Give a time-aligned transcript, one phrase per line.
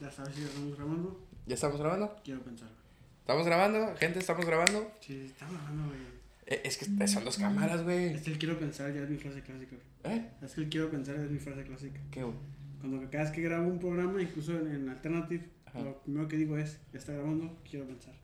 [0.00, 1.20] Ya sabes si estamos grabando.
[1.46, 2.16] ¿Ya estamos grabando?
[2.24, 2.68] Quiero pensar.
[3.20, 3.96] ¿Estamos grabando?
[3.96, 4.90] Gente, ¿estamos grabando?
[5.00, 6.00] Sí, estamos grabando, güey.
[6.46, 8.14] Eh, es que son dos cámaras, güey.
[8.14, 9.76] Es que el quiero pensar ya es mi frase clásica.
[10.04, 10.30] ¿Eh?
[10.40, 12.00] Es que el quiero pensar es mi frase clásica.
[12.10, 12.36] ¿Qué, güey?
[12.80, 15.80] Cuando cada vez que grabo un programa, incluso en, en Alternative, Ajá.
[15.80, 18.14] lo primero que digo es, ya está grabando, quiero pensar.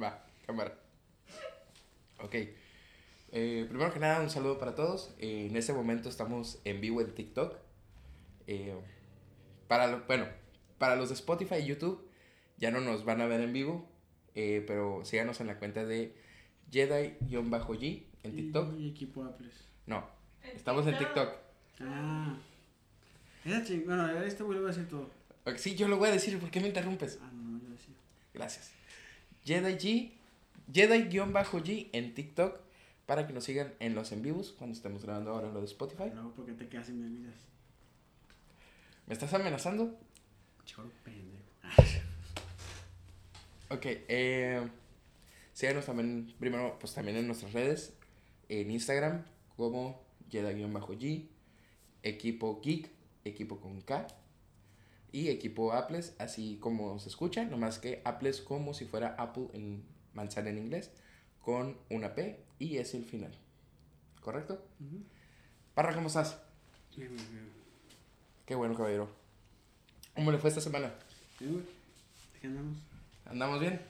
[0.00, 0.78] Va, cámara.
[2.20, 2.34] Ok.
[3.32, 5.14] Eh, primero que nada, un saludo para todos.
[5.18, 7.56] Eh, en este momento estamos en vivo en TikTok.
[8.46, 8.74] Eh,
[9.68, 10.26] para lo- bueno,
[10.78, 12.06] para los de Spotify y YouTube
[12.58, 13.88] ya no nos van a ver en vivo,
[14.34, 16.14] eh, pero síganos en la cuenta de
[16.70, 18.74] Jedi-G en TikTok.
[18.78, 19.54] Y, y equipo Apples.
[19.86, 20.06] No,
[20.54, 21.28] estamos en TikTok.
[21.80, 22.36] Ah.
[23.44, 25.10] Bueno, este güey le voy a decir todo.
[25.56, 27.18] Sí, yo lo voy a decir, ¿por qué me interrumpes?
[27.22, 27.94] Ah, no, yo decía.
[28.32, 28.72] Gracias.
[29.44, 30.10] Jedi G,
[30.72, 32.58] Jedi-G en TikTok
[33.04, 36.10] para que nos sigan en los en vivos cuando estemos grabando ahora lo de Spotify.
[36.14, 37.34] Luego, porque te quedas sin bebidas?
[39.06, 39.98] ¿Me estás amenazando?
[40.64, 41.44] Choro pendejo.
[43.70, 44.66] Ok, eh,
[45.52, 47.94] síganos también, primero, pues también en nuestras redes,
[48.48, 49.24] en Instagram,
[49.56, 51.28] como Jedi-G,
[52.02, 52.90] Equipo Geek,
[53.24, 54.06] Equipo con K,
[55.12, 59.84] y Equipo Apples, así como se escucha, nomás que Apples como si fuera Apple en
[60.12, 60.90] manzana en inglés,
[61.40, 63.32] con una P y es el final.
[64.20, 64.66] ¿Correcto?
[64.80, 65.04] Ujú.
[65.74, 66.40] Parra, ¿cómo estás?
[66.96, 67.63] Bien, bien, bien.
[68.46, 69.08] Qué bueno, caballero.
[70.14, 70.92] ¿Cómo le fue esta semana?
[71.40, 71.64] Bien, güey.
[72.40, 72.76] ¿Qué andamos?
[73.26, 73.80] ¿Andamos bien?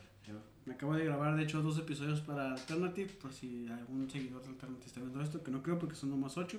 [0.66, 4.48] Me acabo de grabar, de hecho, dos episodios para Alternative, por si algún seguidor de
[4.48, 6.58] Alternative está viendo esto, que no creo porque son nomás ocho,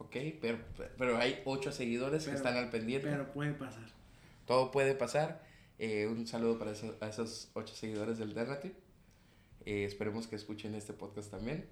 [0.00, 0.58] Ok, pero,
[0.96, 3.08] pero hay ocho seguidores que Pero- están al pendiente.
[3.10, 3.82] pero puede pasar.
[4.46, 5.44] Todo puede pasar.
[5.80, 8.76] Eh, un saludo para eso- a esos ocho seguidores del Alternative.
[9.66, 11.66] Eh, esperemos que escuchen este podcast también.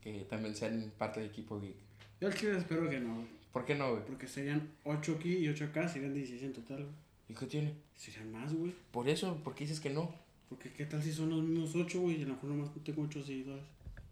[0.00, 1.74] Que también sean parte del equipo geek.
[2.20, 4.04] Yo al chile espero que no, ¿Por qué no, güey?
[4.06, 6.94] porque serían ocho aquí y ocho acá, serían 16 en total, güey.
[7.28, 7.74] ¿Y qué tiene?
[7.96, 10.14] Serían más, güey, Por eso, ¿por qué dices que no?
[10.48, 13.02] porque qué tal si son los mismos ocho, güey, y a lo mejor nomás tengo
[13.02, 13.64] ocho seguidores.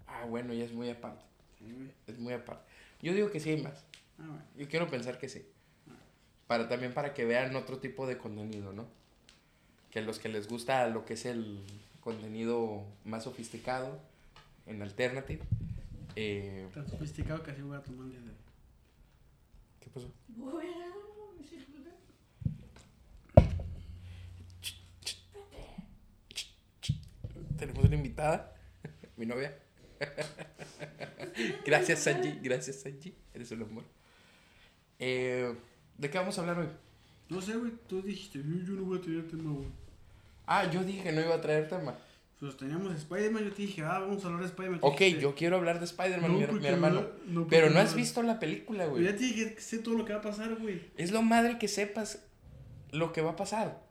[0.07, 1.23] Ah, bueno, ya es muy aparte.
[1.59, 1.91] Sí, güey.
[2.07, 2.65] Es muy aparte.
[3.03, 3.85] Yo digo que sí hay más.
[4.19, 4.43] Ah, bueno.
[4.57, 5.43] Yo quiero pensar que sí.
[6.47, 8.87] Para también para que vean otro tipo de contenido, ¿no?
[9.91, 11.61] Que los que les gusta lo que es el
[12.01, 14.01] contenido más sofisticado
[14.67, 15.43] en Alternative.
[16.17, 18.35] eh, Tan sofisticado que así voy a tomar el día de hoy.
[19.81, 20.11] ¿Qué pasó?
[27.59, 28.55] Tenemos una invitada,
[29.17, 29.59] mi novia.
[31.65, 32.39] gracias, Sanji.
[32.43, 33.15] Gracias, Sanji.
[33.35, 33.85] Eres un amor.
[34.99, 35.55] Eh,
[35.99, 36.69] ¿De qué vamos a hablar hoy?
[37.29, 39.69] No sé, güey, tú dijiste, yo, yo no voy a tener tema, güey.
[40.47, 41.97] Ah, yo dije que no iba a traer tema.
[42.41, 44.81] Pues teníamos Spider-Man, yo te dije, ah, vamos a hablar de Spider-Man.
[44.83, 47.03] Ok, dijiste, yo quiero hablar de Spider-Man, no, mi, hermano.
[47.27, 49.05] no- no, Pero no has visto la película, güey.
[49.05, 50.81] ya te dije que sé todo lo que va a pasar, güey.
[50.97, 52.25] Es lo madre que sepas
[52.93, 53.83] lo que va a pasar.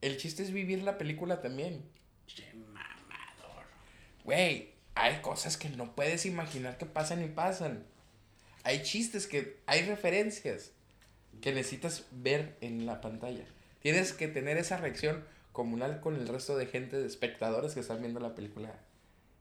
[0.00, 1.82] El chiste es vivir la película también.
[2.28, 3.64] Che, mamador.
[4.22, 7.82] Güey, hay cosas que no puedes imaginar que pasan y pasan.
[8.62, 10.70] Hay chistes que hay referencias
[11.40, 13.44] que necesitas ver en la pantalla.
[13.80, 15.24] Tienes que tener esa reacción
[15.58, 18.78] comunal con el resto de gente, de espectadores que están viendo la película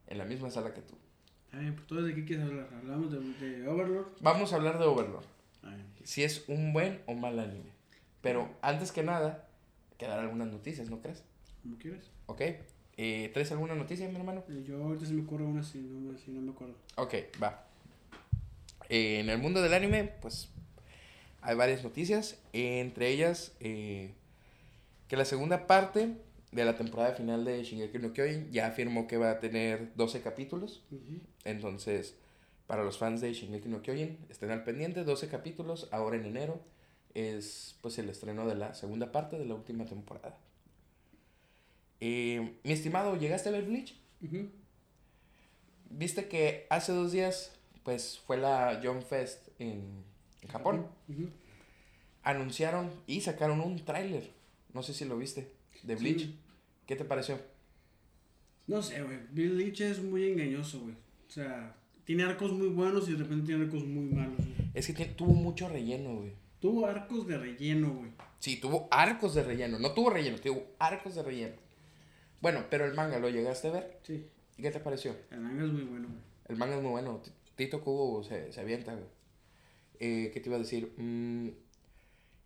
[0.07, 0.95] en la misma sala que tú.
[1.53, 2.67] A ver, pues de qué quieres hablar.
[2.75, 4.07] Hablamos de, de Overlord.
[4.21, 5.23] Vamos a hablar de Overlord.
[5.61, 7.69] A ver, Si es un buen o mal anime.
[8.21, 9.47] Pero antes que nada,
[9.99, 11.23] quedar algunas noticias, ¿no crees?
[11.61, 12.09] como quieras.
[12.25, 12.41] ¿Ok?
[12.97, 14.43] Eh, ¿Traes alguna noticia, mi hermano?
[14.49, 16.73] Eh, Yo ahorita se me ocurre una si no, me- si no me acuerdo.
[16.95, 17.63] Ok, va.
[18.89, 20.49] Eh, en el mundo del anime, pues
[21.41, 22.39] hay varias noticias.
[22.53, 24.15] entre ellas, eh,
[25.07, 26.17] que la segunda parte
[26.51, 30.21] de la temporada final de Shingeki no Kyojin ya afirmó que va a tener 12
[30.21, 30.83] capítulos.
[31.43, 32.15] Entonces,
[32.67, 35.03] para los fans de Shingeki no Kyojin, estén al pendiente.
[35.03, 36.59] 12 capítulos, ahora en enero,
[37.13, 40.37] es pues el estreno de la segunda parte de la última temporada.
[41.99, 43.95] Eh, mi estimado, ¿llegaste a ver Bleach?
[45.89, 47.53] Viste que hace dos días,
[47.83, 50.03] pues fue la John Fest en,
[50.41, 50.87] en Japón.
[52.23, 54.36] Anunciaron y sacaron un tráiler.
[54.73, 55.51] No sé si lo viste.
[55.83, 56.19] De Bleach.
[56.21, 56.35] Sí.
[56.85, 57.39] ¿Qué te pareció?
[58.67, 59.17] No sé, güey.
[59.31, 60.93] Bill Leach es muy engañoso, güey.
[60.93, 61.75] O sea,
[62.05, 64.53] tiene arcos muy buenos y de repente tiene arcos muy malos, güey.
[64.73, 66.33] Es que tiene- tuvo mucho relleno, güey.
[66.59, 68.11] Tuvo arcos de relleno, güey.
[68.39, 69.79] Sí, tuvo arcos de relleno.
[69.79, 71.55] No tuvo relleno, tuvo arcos de relleno.
[72.41, 73.99] Bueno, pero el manga lo llegaste a ver.
[74.03, 74.25] Sí.
[74.57, 75.15] ¿Y qué te pareció?
[75.31, 76.19] El manga es muy bueno, güey.
[76.49, 77.21] El manga es muy bueno.
[77.55, 79.05] Tito Kubo se, se avienta, güey.
[79.99, 80.93] Eh, ¿Qué te iba a decir?
[80.97, 81.49] Mm,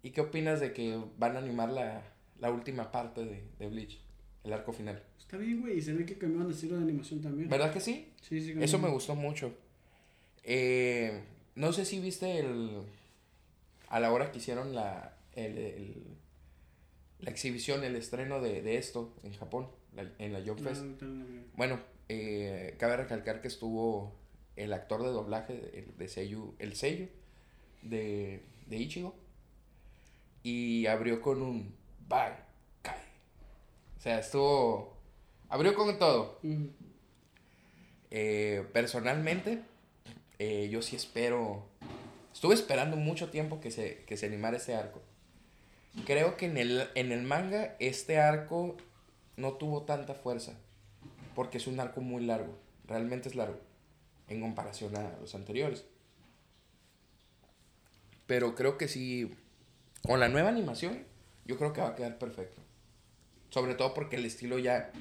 [0.03, 2.01] ¿Y qué opinas de que van a animar la,
[2.39, 3.99] la última parte de, de Bleach?
[4.43, 5.03] El arco final.
[5.19, 5.77] Está bien, güey.
[5.77, 7.47] Y se ve que cambiaron de estilo de animación también.
[7.49, 8.07] ¿Verdad que sí?
[8.21, 9.53] Sí, sí, Eso me gustó mucho.
[10.43, 11.21] Eh,
[11.55, 12.81] no sé si viste el...
[13.89, 16.03] a la hora que hicieron la, el, el-
[17.19, 20.81] la exhibición, el estreno de, de esto en Japón, la- en la No, Fest.
[20.81, 21.43] no.
[21.55, 24.15] Bueno, eh, cabe recalcar que estuvo
[24.55, 27.07] el actor de doblaje, el de sello, el sello
[27.83, 29.13] de, de Ichigo.
[30.43, 31.75] Y abrió con un
[32.07, 32.95] Bankai.
[33.97, 34.97] O sea, estuvo.
[35.49, 36.39] Abrió con todo.
[38.09, 39.61] Eh, personalmente,
[40.39, 41.65] eh, yo sí espero.
[42.33, 45.01] Estuve esperando mucho tiempo que se, que se animara este arco.
[46.05, 48.77] Creo que en el, en el manga este arco
[49.35, 50.53] no tuvo tanta fuerza.
[51.35, 52.57] Porque es un arco muy largo.
[52.87, 53.59] Realmente es largo.
[54.27, 55.85] En comparación a los anteriores.
[58.27, 59.31] Pero creo que sí.
[60.03, 61.03] Con la nueva animación,
[61.45, 62.61] yo creo que va a quedar perfecto.
[63.49, 64.91] Sobre todo porque el estilo ya,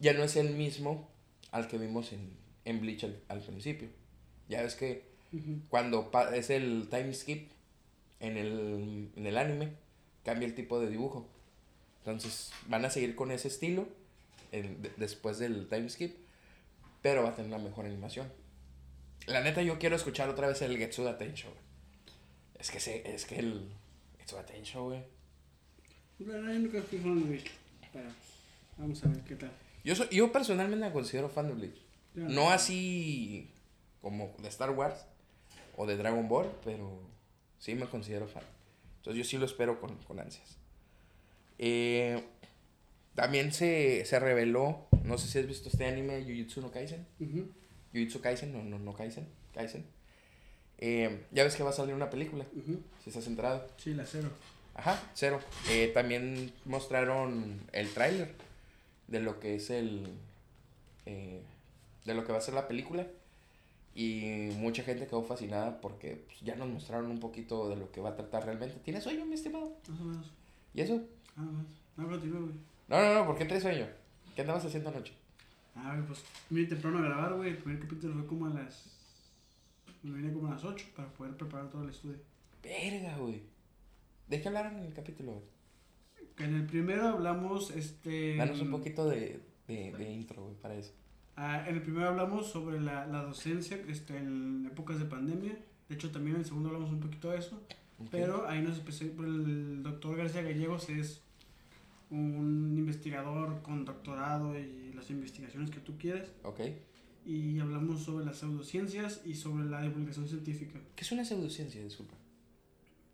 [0.00, 1.08] ya no es el mismo
[1.50, 2.30] al que vimos en,
[2.64, 3.88] en Bleach al, al principio.
[4.48, 5.04] Ya ves que
[5.68, 7.50] cuando es el time skip
[8.20, 9.72] en el, en el anime,
[10.24, 11.28] cambia el tipo de dibujo.
[12.00, 13.86] Entonces van a seguir con ese estilo
[14.50, 16.16] en- de- después del time skip,
[17.00, 18.30] pero va a tener una mejor animación.
[19.26, 21.48] La neta, yo quiero escuchar otra vez el Getsuda Tensho.
[21.48, 21.60] güey.
[22.58, 23.68] Es que, se, es que el
[24.22, 25.02] Getsuda Tensho, güey.
[26.18, 27.50] Bueno, yo nunca fui fan de Bleach,
[27.92, 28.08] pero
[28.78, 29.50] vamos a ver qué tal.
[29.84, 31.76] Yo, soy- yo personalmente me considero fan de Bleach.
[32.14, 32.22] Ya.
[32.28, 33.50] No así
[34.00, 35.04] como de Star Wars
[35.76, 37.00] o de Dragon Ball, pero
[37.58, 38.44] sí me considero fan.
[38.98, 40.56] Entonces yo sí lo espero con, con ansias.
[41.58, 42.22] Eh,
[43.14, 47.06] también se, se reveló, no sé si has visto este anime, Jujutsu no Kaisen.
[47.18, 47.50] Ujú.
[47.92, 49.84] Jujutsu Kaisen, no, no, no Kaisen, Kaisen.
[50.84, 52.80] Eh, ya ves que va a salir una película, Ujú.
[53.04, 53.64] si estás enterado.
[53.76, 54.28] Sí, la cero.
[54.74, 55.38] Ajá, cero.
[55.70, 58.34] Eh, también mostraron el tráiler
[59.06, 60.08] de lo que es el...
[61.06, 61.40] eh,
[62.04, 63.06] de lo que va a ser la película.
[63.94, 68.00] Y mucha gente quedó fascinada porque pues, ya nos mostraron un poquito de lo que
[68.00, 68.74] va a tratar realmente.
[68.84, 69.70] ¿Tienes sueño, mi estimado?
[69.88, 70.26] Más o menos.
[70.74, 71.00] ¿Y eso?
[71.36, 71.66] Nada más.
[71.96, 72.54] No, continúa, güey.
[72.88, 73.86] No, no, no, ¿por qué traes sueño?
[74.34, 75.12] ¿Qué andabas haciendo anoche?
[75.76, 77.50] Ah, pues vine temprano a grabar, güey.
[77.50, 78.82] El primer capítulo fue como a las.
[80.02, 82.16] Me vine como a las 8 para poder preparar todo el estudio.
[82.62, 83.42] Verga, güey.
[84.28, 85.44] ¿De qué hablaron en el capítulo, güey?
[86.38, 88.36] En el primero hablamos, este.
[88.36, 90.92] Danos un poquito de, de, de intro, güey, para eso.
[91.36, 95.56] Ah, en el primero hablamos sobre la, la docencia este, en épocas de pandemia.
[95.88, 97.62] De hecho, también en el segundo hablamos un poquito de eso.
[97.98, 98.08] Ok.
[98.10, 101.22] Pero ahí nos empecé por el doctor García Gallegos, es
[102.10, 106.30] un investigador con doctorado y las investigaciones que tú quieras.
[106.42, 106.60] Ok.
[107.24, 110.80] Y hablamos sobre las pseudociencias y sobre la divulgación científica.
[110.96, 111.82] ¿Qué es una pseudociencia?
[111.82, 112.14] Disculpa.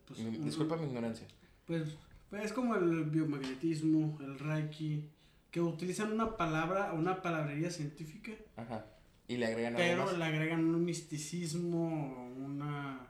[0.07, 1.27] Pues, Mi- un- Disculpa mi ignorancia.
[1.67, 1.97] Pues,
[2.31, 5.05] pues es como el biomagnetismo, el reiki,
[5.51, 8.87] que utilizan una palabra, una palabrería científica, Ajá.
[9.29, 13.07] Y le agregan algo pero le agregan un misticismo, una...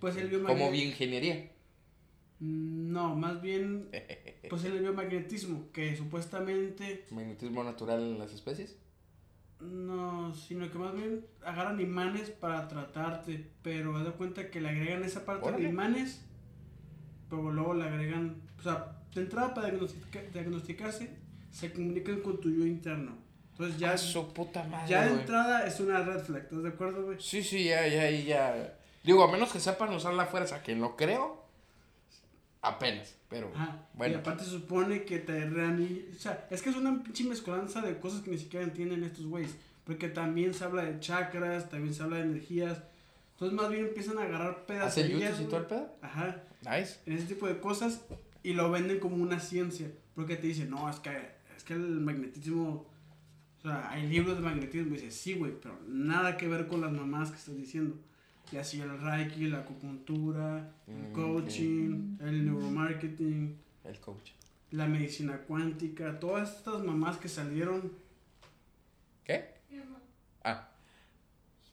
[0.00, 0.32] pues el Ok.
[0.32, 1.50] biomagnet- Como bioingeniería.
[2.40, 3.88] No, más bien,
[4.50, 8.76] pues el biomagnetismo, que supuestamente, Magnetismo natural en las especies.
[9.62, 14.68] No, sino que más bien agarran imanes para tratarte, pero haz de cuenta que le
[14.70, 15.64] agregan esa parte Órale.
[15.64, 16.24] de imanes,
[17.30, 21.10] pero luego le agregan, o sea, de entrada para diagnostica- diagnosticarse,
[21.50, 23.12] se comunican con tu yo interno.
[23.52, 24.88] Entonces ya, Ya su puta madre.
[24.88, 27.20] ya de entrada es una red flag, ¿estás de acuerdo, güey?
[27.20, 28.20] Sí, sí, ya, ya, ya,
[28.56, 28.78] ya.
[29.04, 31.41] Digo, a menos que sepan usar la fuerza, que no creo.
[32.62, 33.88] Apenas, pero Ajá.
[33.92, 34.18] Y bueno.
[34.18, 36.06] aparte se supone que te reani...
[36.14, 39.26] O sea, es que es una pinche mezcolanza de cosas que ni siquiera entienden estos
[39.26, 39.56] güeyes.
[39.84, 42.80] Porque también se habla de chakras, también se habla de energías.
[43.32, 45.40] Entonces más bien empiezan a agarrar ¿Hacen pedazos.
[45.40, 45.96] y todo el pedo?
[46.02, 46.44] Ajá.
[46.60, 47.00] Nice.
[47.04, 48.02] En ese tipo de cosas.
[48.44, 49.90] Y lo venden como una ciencia.
[50.14, 51.10] Porque te dicen, no, es que,
[51.56, 52.86] es que el magnetismo...
[53.58, 54.94] O sea, hay libros de magnetismo.
[54.94, 57.96] Y dices, sí, güey, pero nada que ver con las mamás que estás diciendo.
[58.52, 64.32] Y así el reiki, la acupuntura, el Mm, coaching, el neuromarketing El coach.
[64.72, 67.92] la medicina cuántica, todas estas mamás que salieron,
[69.24, 69.54] ¿Qué?
[70.44, 70.68] Ah,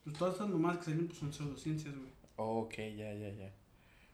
[0.04, 2.12] pues todas estas mamás que salieron pues son pseudociencias, güey.
[2.38, 3.52] ok, ya, ya, ya.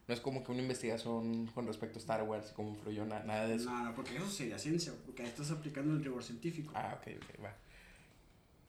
[0.07, 3.47] No es como que una investigación con respecto a Star Wars, cómo influyó na- nada
[3.47, 3.69] de eso.
[3.69, 6.71] No, no, porque eso sería ciencia, porque ahí estás aplicando el rigor científico.
[6.75, 7.53] Ah, ok, ok, va.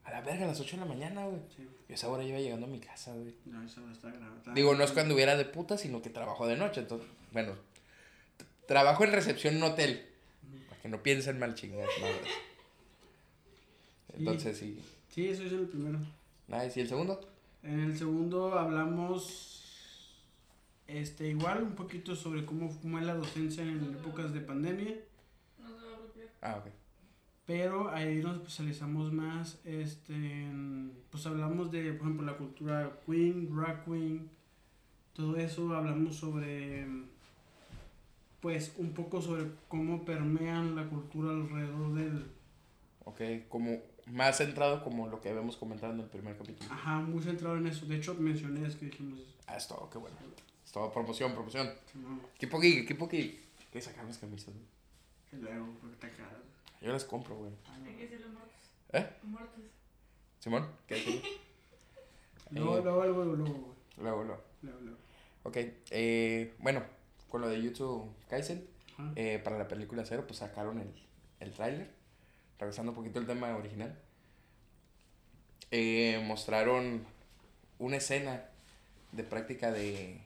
[0.06, 1.40] A la verga, a las 8 de la mañana, güey.
[1.54, 3.34] Sí, Yo esa hora iba llegando a mi casa, güey.
[3.46, 4.36] no, eso está grave.
[4.38, 6.80] está- Digo, no es cuando hubiera de puta, sino que trabajo de noche.
[6.80, 7.52] Entonces, bueno,
[8.68, 10.06] trabajo en recepción en un hotel.
[10.68, 12.32] Para que no piensen mal chingadas madres.
[14.16, 14.80] Entonces, sí.
[15.10, 15.98] Sí, eso es el primero.
[16.48, 16.78] Nice.
[16.78, 17.20] ¿Y el segundo?
[17.62, 20.14] En el segundo hablamos,
[20.86, 24.94] este, igual un poquito sobre cómo, cómo es la docencia en épocas de pandemia.
[26.40, 26.70] Ah, ok.
[27.46, 33.54] Pero ahí nos especializamos más, este, en- pues hablamos de, por ejemplo, la cultura queen,
[33.54, 34.28] drag queen,
[35.12, 36.84] todo eso, hablamos sobre,
[38.40, 42.26] pues, un poco sobre cómo permean la cultura alrededor del...
[43.04, 46.68] Ok, como más centrado como lo que habíamos comentado en el primer capítulo.
[46.72, 47.86] Ajá, muy centrado en eso.
[47.86, 49.34] De hecho, mencioné es que dijimos eso.
[49.46, 50.16] Ah, es todo, qué bueno.
[50.64, 51.68] Es todo, promoción, promoción.
[51.92, 53.38] Sí, no, Equipo Geek, equipo Geek.
[53.72, 54.52] ¿Qué sacar mis camisas?
[55.32, 56.32] luego, porque te cagas.
[56.80, 57.50] Yo las compro, güey.
[57.50, 57.86] No.
[57.86, 58.60] Hay que decirle muertos.
[58.92, 59.06] ¿Eh?
[59.22, 59.60] Muertos.
[60.38, 61.40] Simón, ¿qué hay que
[62.50, 63.36] Luego, luego, luego, luego,
[63.98, 64.98] luego, Luego, luego.
[65.42, 65.56] Ok,
[65.90, 66.82] eh, bueno,
[67.28, 68.66] con lo de YouTube Kaisen,
[69.14, 70.92] eh, para la película Cero, pues sacaron el,
[71.40, 71.90] el tráiler.
[72.58, 73.98] Regresando un poquito al tema original.
[75.70, 77.04] Eh, mostraron
[77.78, 78.44] una escena
[79.12, 80.20] de práctica de...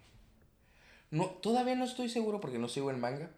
[1.10, 3.30] No, todavía no estoy seguro porque no sigo el manga.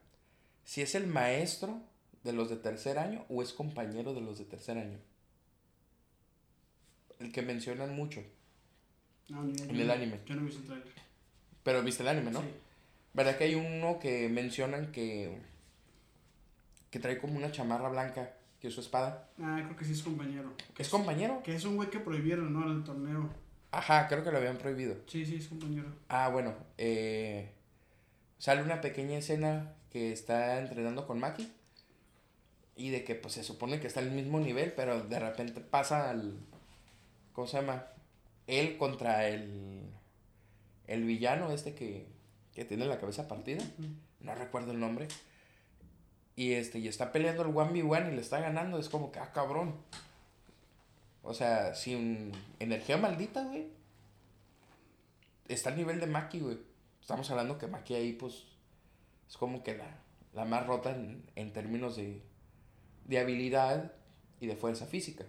[0.64, 1.81] Si es el maestro
[2.25, 4.99] de los de tercer año o es compañero de los de tercer año.
[7.19, 8.23] El que mencionan mucho.
[9.29, 10.21] No, En el no- anime.
[10.26, 10.88] Yo no he visto el trailer.
[11.62, 12.41] Pero viste el anime, ¿no?
[12.41, 12.49] Sí.
[13.14, 15.38] ¿Verdad que hay uno que mencionan que...
[16.91, 19.29] Que trae como una chamarra blanca, que es su espada?
[19.38, 20.52] Ah, creo que sí es compañero.
[20.76, 21.43] ¿Es compañero?
[21.43, 22.64] Que es un güey que prohibieron, ¿no?
[22.71, 23.31] En el torneo.
[23.71, 24.97] Ajá, creo que lo habían prohibido.
[25.07, 25.88] Sí, sí, es compañero.
[26.09, 27.52] Ah, bueno, eh,
[28.38, 31.50] sale una pequeña escena que está entrenando con Maki
[32.76, 36.11] y de que pues se supone que está al mismo nivel, pero de repente pasa
[36.11, 36.38] al,
[37.33, 37.87] ¿cómo se llama?
[38.47, 39.83] Él contra el,
[40.87, 42.07] el villano este que,
[42.55, 43.62] que tiene la cabeza partida,
[44.21, 45.09] no recuerdo el nombre,
[46.35, 49.33] y este, y está peleando el 1v1 y le está ganando, es como que, ah,
[49.33, 49.75] cabrón.
[51.25, 53.69] O sea, sin energía maldita, güey
[55.55, 56.59] está al nivel de Maki, güey.
[57.00, 58.45] Estamos hablando que Maki ahí, pues,
[59.29, 59.99] es como que la,
[60.35, 62.23] la más rota en, en términos de,
[63.04, 63.92] de habilidad
[64.40, 65.25] y de fuerza física.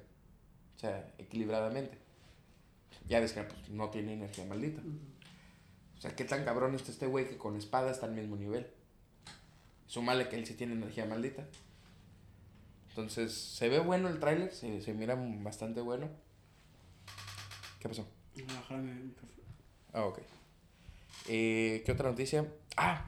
[0.75, 1.98] O sea, equilibradamente.
[3.08, 4.82] Ya ves que pues, no tiene energía maldita.
[5.98, 8.68] O sea, qué tan cabrón está este güey que con espada está al mismo nivel.
[9.88, 11.46] Súmale que él sí tiene energía maldita.
[12.89, 16.10] Entonces, se ve bueno el tráiler, se, se mira bastante bueno.
[17.80, 18.06] ¿Qué pasó?
[19.94, 20.20] Ah, ok.
[21.27, 22.48] Eh, ¿Qué otra noticia?
[22.75, 23.06] Ah,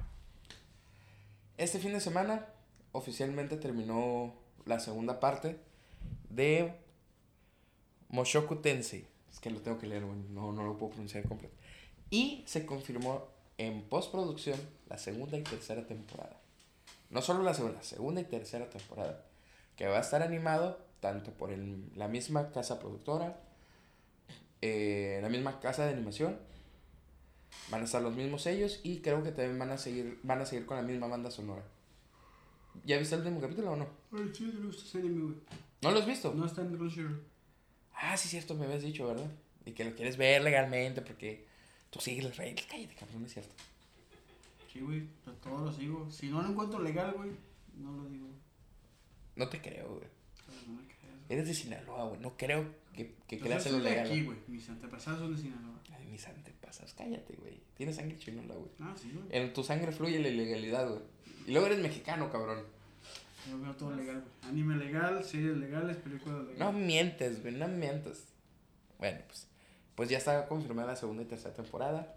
[1.57, 2.45] este fin de semana
[2.91, 4.33] oficialmente terminó
[4.65, 5.57] la segunda parte
[6.29, 6.73] de
[8.09, 9.05] Moshoku Tensei.
[9.31, 11.55] Es que lo tengo que leer, no, no lo puedo pronunciar completo.
[12.09, 13.25] Y se confirmó
[13.57, 16.39] en postproducción la segunda y tercera temporada.
[17.09, 19.23] No solo la segunda, segunda y tercera temporada.
[19.75, 23.39] Que va a estar animado tanto por el- la misma casa productora,
[24.61, 26.37] eh, la misma casa de animación,
[27.69, 30.45] van a estar los mismos sellos y creo que también van a seguir, van a
[30.45, 31.63] seguir con la misma banda sonora.
[32.83, 33.87] ¿Ya viste el último capítulo o no?
[34.11, 35.35] Ay, sí, me gusta anime, güey.
[35.81, 36.33] ¿No lo has visto?
[36.33, 37.23] No está en Crunchyroll.
[37.93, 39.31] Ah, sí, cierto, me habías dicho, ¿verdad?
[39.65, 41.45] Y que lo quieres ver legalmente porque
[41.89, 42.65] tú sigues las reglas.
[42.69, 43.53] Cállate, cabrón, no es cierto.
[44.71, 45.03] Sí, güey.
[45.23, 46.09] Pero todo lo sigo.
[46.11, 47.31] Si no lo encuentro legal, güey,
[47.77, 48.27] no lo digo.
[49.35, 50.07] No te creo, güey.
[50.67, 51.19] No me creas.
[51.29, 52.19] Eres de Sinaloa, güey.
[52.21, 54.05] No creo que, que creas yo en lo legal.
[54.07, 54.37] aquí, güey.
[54.47, 55.79] Mis antepasados son de Sinaloa.
[55.97, 57.59] Ay, mis antepasados, cállate, güey.
[57.75, 58.69] Tienes sangre chinola, güey.
[58.79, 59.25] Ah, sí, güey.
[59.31, 61.01] En tu sangre fluye la ilegalidad, güey.
[61.45, 62.63] Y luego eres mexicano, cabrón.
[63.49, 64.51] Yo veo todo legal, güey.
[64.51, 66.59] Anime legal, series legales, películas legales.
[66.59, 68.25] No mientes, güey, no mientes.
[68.97, 69.47] Bueno, pues,
[69.95, 72.15] pues ya está confirmada la segunda y tercera temporada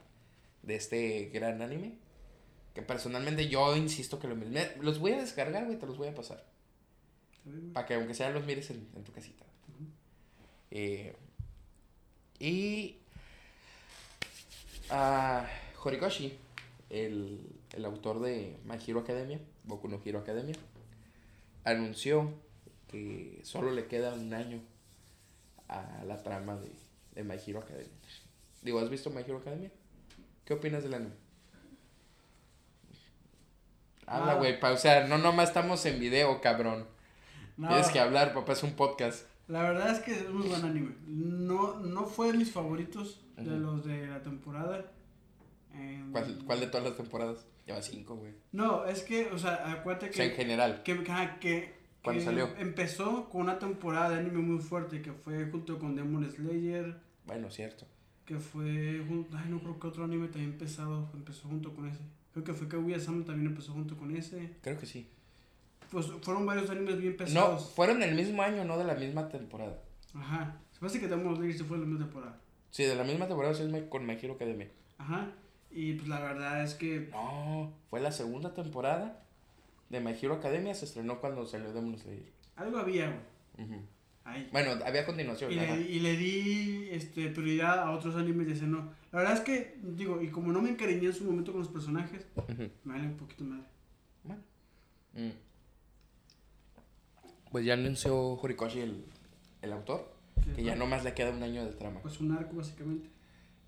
[0.62, 1.92] de este gran anime.
[2.74, 6.08] Que personalmente yo insisto que lo me- los voy a descargar, güey, te los voy
[6.08, 6.44] a pasar.
[7.74, 9.44] Para que aunque sea los mires en, en tu casita.
[10.70, 11.14] Eh,
[12.38, 12.96] y
[14.90, 15.46] ah,
[15.82, 16.36] Horikoshi,
[16.90, 17.40] el,
[17.72, 20.54] el autor de My Hero Academia, Boku no Hero Academia,
[21.64, 22.32] anunció
[22.88, 24.60] que solo le queda un año
[25.68, 26.70] a la trama de,
[27.14, 27.92] de My Hero Academia.
[28.62, 29.70] Digo, ¿has visto My Hero Academia?
[30.44, 31.12] ¿Qué opinas del anime?
[34.06, 34.36] Habla, Ah.
[34.36, 36.86] güey, o sea, no nomás estamos en video, cabrón.
[37.58, 39.26] No, Tienes que hablar, papá, es un podcast.
[39.48, 40.94] La verdad es que es muy buen anime.
[41.06, 44.90] No, no fue de mis favoritos de los de la temporada.
[45.74, 47.44] Em, ¿Cuál, cuál de todas las temporadas?
[47.68, 48.32] Lleva cinco, güey.
[48.52, 50.82] No, es que, o sea, acuérdate O sea, en que, general.
[50.82, 50.94] que,
[51.38, 52.48] que, ¿Cuándo que salió?
[52.58, 56.96] empezó con una temporada de anime muy fuerte que fue junto con Demon Slayer,
[57.26, 57.86] Bueno, cierto.
[58.24, 62.00] que fue junto, ay no creo que otro anime también pesado empezó junto con ese.
[62.32, 64.50] Creo que fue Kaguya-sama también empezó junto con ese.
[64.62, 65.08] Creo que sí.
[65.90, 67.70] Pues fueron varios animes bien No, pesados.
[67.74, 69.78] fueron el mismo año, no de la misma temporada.
[70.14, 70.56] Ajá.
[70.72, 72.38] Se parece que Demon Slayer se fue en la misma temporada.
[72.70, 74.68] Sí, de la misma temporada sí con My Hero Academia.
[74.98, 75.32] Ajá.
[75.70, 79.22] Y pues la verdad es que No, fue la segunda temporada
[79.90, 80.74] de My Hero Academia.
[80.74, 82.32] Se estrenó cuando salió Demon Slayer.
[82.56, 83.06] algo había,
[83.56, 83.80] güey.
[84.24, 84.48] Ahí.
[84.52, 85.50] Bueno, había continuación.
[85.50, 88.92] Y le, y le di este, prioridad a otros animes y ese no.
[89.10, 91.70] La verdad es que, digo, y como no me encariñé en su momento con los
[91.70, 92.26] personajes,
[92.84, 93.64] me vale un poquito madre.
[94.24, 94.42] Bueno.
[95.14, 95.30] Mm.
[97.50, 99.04] Pues ya anunció Horikoshi, el,
[99.62, 100.12] el autor,
[100.54, 102.00] que ya nomás le queda un año de trama.
[102.02, 103.08] Pues un arco, básicamente.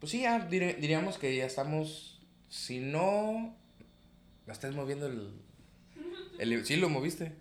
[0.01, 2.21] Pues sí, ya diríamos que ya estamos.
[2.49, 3.55] Si no.
[4.47, 5.31] La estás moviendo el.
[6.39, 7.33] el sí, lo moviste.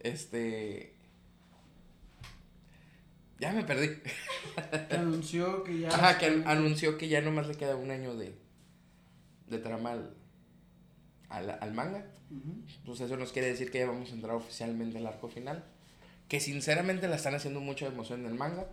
[0.00, 0.94] Este.
[3.38, 3.88] Ya me perdí.
[4.88, 5.88] Que anunció que ya.
[5.88, 8.34] Ajá, que an- anunció que ya nomás le queda un año de.
[9.48, 10.14] de trama al.
[11.28, 12.06] al, al manga.
[12.30, 12.62] Ujú.
[12.84, 15.64] Pues eso nos quiere decir que ya vamos a entrar oficialmente al arco final.
[16.28, 18.66] Que sinceramente la están haciendo mucha emoción en el manga.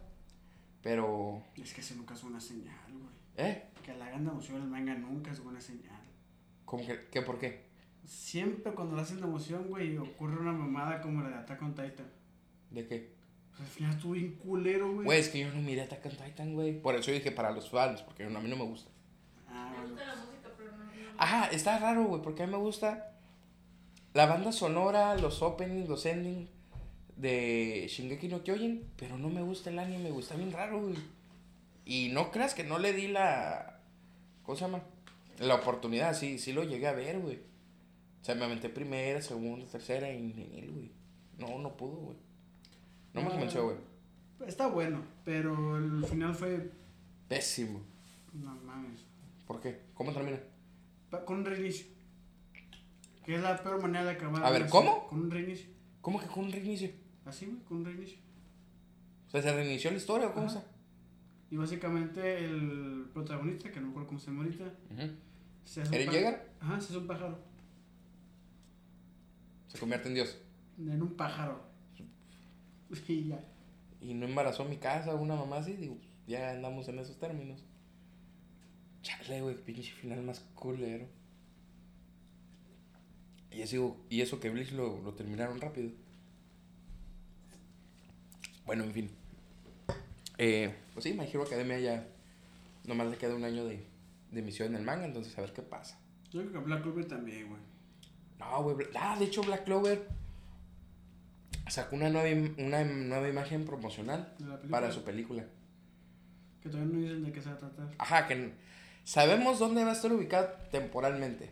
[0.84, 1.42] Pero.
[1.56, 3.48] Es que eso nunca es buena señal, güey.
[3.50, 3.64] ¿Eh?
[3.84, 6.02] Que la hagan de emoción el manga nunca es buena señal.
[6.66, 7.64] ¿Cómo que, ¿Qué por qué?
[8.06, 11.74] Siempre cuando la hacen de emoción, güey, ocurre una mamada como la de Attack on
[11.74, 12.12] Titan.
[12.70, 13.14] ¿De qué?
[13.50, 15.06] Pues al final estuvo bien culero, güey.
[15.06, 16.82] Güey, es que yo no miré Attack on Titan, güey.
[16.82, 18.92] Por eso dije para los fans, porque a mí no me gusta.
[19.48, 20.78] Ah, Me gusta la música, pero no.
[20.78, 20.92] no.
[21.18, 23.16] Ajá, está raro, güey, porque a mí me gusta
[24.14, 26.50] la banda sonora, los openings, los endings
[27.18, 30.22] de Shingeki no Kyojin, pero no me gusta el anime, güey.
[30.24, 30.96] Está bien raro, güey.
[31.86, 33.80] Y no creas que no le di la.
[34.44, 34.84] ¿Cómo se llama?
[35.40, 37.38] La oportunidad, sí, sí lo llegué a ver, güey.
[38.22, 40.92] O sea, me aventé primera, segunda, tercera y ni él, güey.
[41.40, 42.18] No, no pudo, güey.
[43.14, 43.78] No me convenció, güey.
[44.48, 46.72] Está bueno, pero el final fue.
[47.28, 47.82] Pésimo.
[48.34, 49.02] No mames.
[49.48, 49.82] ¿Por qué?
[49.94, 50.40] ¿Cómo termina?
[51.10, 51.86] Pa- Con un reinicio.
[53.26, 54.44] Que es la peor manera de acabar.
[54.44, 55.08] A ver, ¿cómo?
[55.08, 55.68] Con un reinicio.
[56.02, 56.90] ¿Cómo que con un reinicio?
[57.26, 58.18] Así, güey, con un reinicio.
[59.28, 60.60] O sea, ¿se reinició la historia o cómo Ajá.
[60.60, 60.72] está?
[61.52, 64.74] Y básicamente el protagonista, que no me acuerdo cómo se llama ahorita,
[65.64, 66.12] se hace un ¿Eren.
[66.12, 66.52] Yeager?
[66.60, 67.40] Ajá, se hace un pájaro.
[69.68, 70.38] Se convierte en Dios.
[70.78, 71.62] En un pájaro.
[73.08, 73.44] Y ya.
[74.02, 77.64] Y no embarazó mi casa, una mamá así, digo, ya andamos en esos términos.
[79.02, 81.08] Chale, güey, pinche final más culero.
[83.52, 85.92] Y eso, y eso que Bleach lo, lo terminaron rápido.
[88.66, 89.12] Bueno, en fin.
[90.38, 92.08] Eh, pues sí, My Hero Academia ya
[92.86, 93.86] nomás le queda un año de,
[94.32, 96.00] de emisión en el manga, entonces a ver qué pasa.
[96.32, 97.62] Yo creo que Black Clover también, güey.
[98.40, 98.88] No, güey.
[98.96, 100.08] Ah, de hecho, Black Clover
[101.70, 104.34] sacó una nueva, una nueva imagen promocional
[104.70, 105.46] para su película.
[106.62, 107.92] Que todavía no dicen de qué se va a tratar.
[107.98, 108.54] Ajá, que
[109.04, 111.52] sabemos dónde va a estar ubicado temporalmente.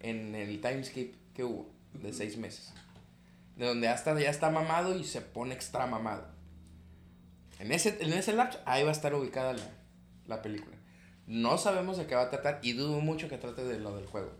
[0.00, 2.72] En el timeskip que hubo de seis meses.
[3.56, 6.28] De donde hasta ya está mamado y se pone extra mamado.
[7.60, 9.62] En ese, en ese lapso, ahí va a estar ubicada la,
[10.26, 10.76] la película.
[11.26, 14.06] No sabemos de qué va a tratar y dudo mucho que trate de lo del
[14.06, 14.32] juego.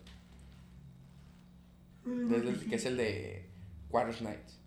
[2.04, 3.48] Desde el- que es el de
[3.90, 4.58] Quarter Nights.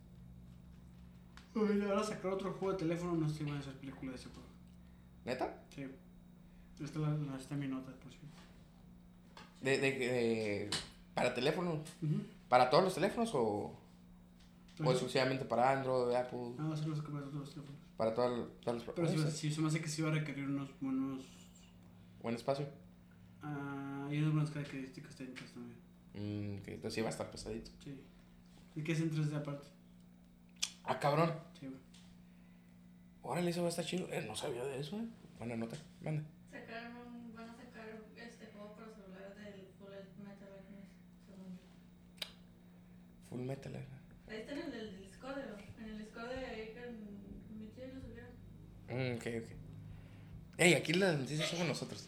[1.55, 3.73] Uy, le van a sacar otro juego de teléfono, no sé si van a hacer
[3.73, 4.47] película de ese juego.
[5.25, 5.63] ¿Neta?
[5.75, 5.85] Sí.
[6.83, 8.27] Esta la, la- está mi nota, por cierto.
[9.61, 10.69] De, de, de-
[11.13, 11.79] para teléfonos.
[12.01, 12.21] Ujú.
[12.49, 13.39] ¿Para todos los teléfonos o,
[14.83, 16.53] o exclusivamente para Android, Apple?
[16.59, 17.81] Ah, va a ser los que para todos los teléfonos.
[17.97, 20.13] Para todas todas las Pero sí, Puede sí, se me hace que sí va a
[20.13, 21.23] requerir unos buenos.
[22.21, 22.67] Buen espacio.
[23.41, 25.77] Ah, y unas buenas características técnicas también.
[26.13, 27.71] Mm, que entonces sí va a estar pesadito.
[27.84, 27.99] Sí.
[28.75, 29.67] Y que es en 3D aparte.
[30.84, 31.34] Ah, cabrón.
[31.60, 31.79] Sí, güey.
[33.21, 34.08] Órale, eso va a estar chido.
[34.12, 35.08] Eh, no sabía de eso, eh.
[35.38, 35.77] Buena nota.
[36.01, 36.23] Manda.
[36.51, 40.91] Sacaron un- van a sacar este juego para celular del Full Metal Alchemist,
[41.25, 41.62] según yo.
[43.29, 43.75] Full metal.
[43.75, 43.86] eh.
[44.27, 45.38] Ahí está en el, del Discord,
[45.79, 48.32] en el Discord de ahí con mi tío lo subieron.
[48.93, 49.49] Mm, ok, ok.
[50.58, 52.08] Ey, aquí las noticias somos nosotros.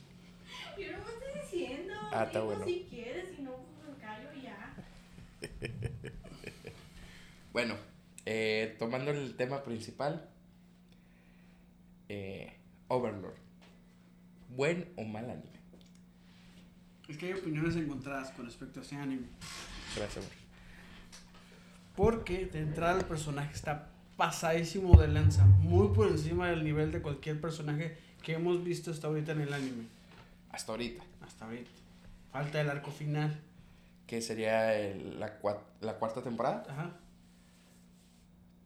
[0.77, 1.93] Yo no me estoy diciendo.
[2.11, 2.65] Ah, está digo bueno.
[2.65, 4.75] si quieres, si no, pues me callo ya.
[7.53, 7.77] Bueno,
[8.25, 10.29] eh, tomando el tema principal.
[12.09, 12.53] Eh,
[12.89, 13.37] Overlord.
[14.49, 15.59] ¿Buen o mal anime?
[17.07, 19.27] Es que hay opiniones encontradas con respecto a ese anime.
[19.95, 20.37] Gracias, güey.
[21.95, 25.45] Porque de entrada el personaje está pasadísimo de lanza.
[25.45, 29.53] Muy por encima del nivel de cualquier personaje que hemos visto hasta ahorita en el
[29.53, 29.85] anime.
[30.51, 31.03] Hasta ahorita.
[31.21, 31.69] Hasta ahorita.
[32.31, 33.39] Falta el arco final.
[34.07, 36.63] Que sería el- la, cua- la cuarta temporada.
[36.69, 36.91] Ajá.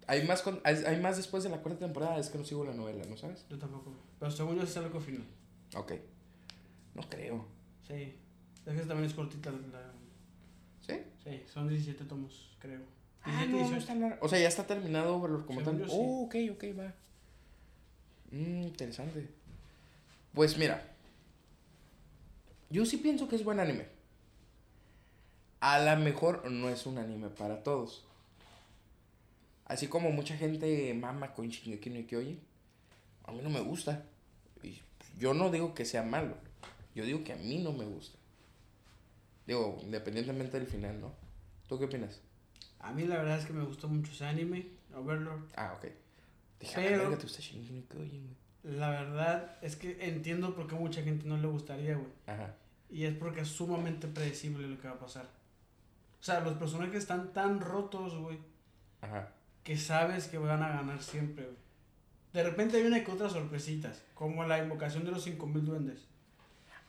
[0.08, 2.18] Hay más, con- hay, hay más después de la cuarta temporada.
[2.20, 3.46] Es que no sigo la novela, ¿no sabes?
[3.50, 3.94] Yo tampoco.
[4.20, 5.26] Pero según yo es el arco final.
[5.76, 5.94] Ok.
[6.96, 7.46] No creo.
[7.88, 8.16] Sí.
[8.66, 9.92] Es que también es cortita la...
[10.82, 11.00] ¿Sí?
[11.24, 12.82] Sí, son 17 tomos, creo.
[13.30, 13.78] Ah, 17, no, no 18.
[13.78, 14.18] está larga.
[14.22, 15.88] O sea, ya está terminado Overlord como Según tal.
[15.88, 15.98] yo, sí.
[16.00, 16.94] Oh, ok, ok, va.
[18.32, 19.28] Mm, interesante.
[20.34, 20.86] Pues mira.
[22.70, 23.88] Yo sí pienso que es buen anime.
[25.60, 28.06] A lo mejor no es un anime para todos.
[29.66, 32.40] Así como mucha gente mama con Shingeki no Kyojin.
[33.26, 34.04] A mí no me gusta.
[34.64, 34.80] Y
[35.20, 36.36] yo no digo que sea malo.
[36.96, 38.18] Yo digo que a mí no me gusta.
[39.46, 41.12] Digo, independientemente del final, ¿no?
[41.68, 42.22] ¿Tú qué opinas?
[42.80, 45.42] A mí la verdad es que me gustó mucho ese anime, Overlord.
[45.56, 45.88] Ah, ok.
[46.60, 48.24] Dije, Pero- "Ah, verga, te gusta Shingeki no Kyojin,
[48.64, 48.76] güey".
[48.78, 52.12] La verdad es que entiendo por qué a mucha gente no le gustaría, güey.
[52.28, 52.56] Ajá.
[52.90, 55.26] Y es porque es sumamente predecible lo que va a pasar.
[56.20, 58.38] O sea, los personajes están tan rotos, güey,
[59.02, 59.32] Ajá.
[59.64, 61.58] que sabes que van a ganar siempre, güey.
[62.34, 66.06] De repente viene con otras sorpresitas, como la invocación de los 5000 duendes.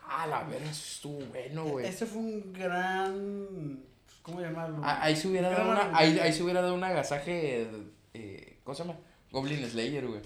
[0.05, 1.87] Ah, la verga, eso estuvo bueno, güey.
[1.87, 3.85] Ese fue un gran.
[4.23, 4.81] ¿Cómo llamarlo?
[4.83, 7.67] Ah, ahí se hubiera dado una, ahí, ahí se hubiera dado un agasaje,
[8.15, 8.99] eh, ¿cómo se llama?
[9.31, 10.21] Goblin Slayer, güey.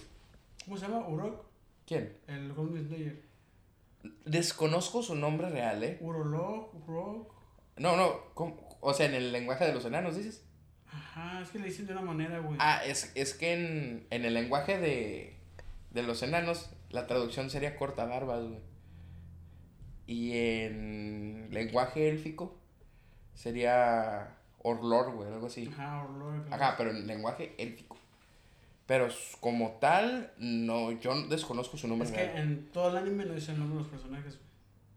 [0.65, 1.07] ¿Cómo se llama?
[1.07, 1.45] Urok.
[1.87, 2.17] ¿Quién?
[2.27, 3.23] El Golden Slayer.
[4.25, 5.99] Desconozco su nombre real, ¿eh?
[6.01, 7.33] Urolog, Urok.
[7.77, 8.65] No, no, ¿cómo?
[8.81, 10.45] o sea, en el lenguaje de los enanos, dices.
[10.91, 12.57] Ajá, es que le dicen de una manera, güey.
[12.61, 15.37] Ah, es, es que en, en el lenguaje de,
[15.91, 18.61] de los enanos, la traducción sería corta barbas, güey.
[20.07, 22.59] Y en lenguaje élfico
[23.35, 24.29] sería
[24.62, 25.68] Orlor, güey, algo así.
[25.73, 26.53] Ajá, Urolog.
[26.53, 27.97] Ajá, pero en lenguaje élfico.
[28.87, 29.09] Pero
[29.40, 33.55] como tal, no, yo desconozco su nombre Es que en todo el anime no dicen
[33.55, 34.35] el nombre de los personajes.
[34.35, 34.44] güey.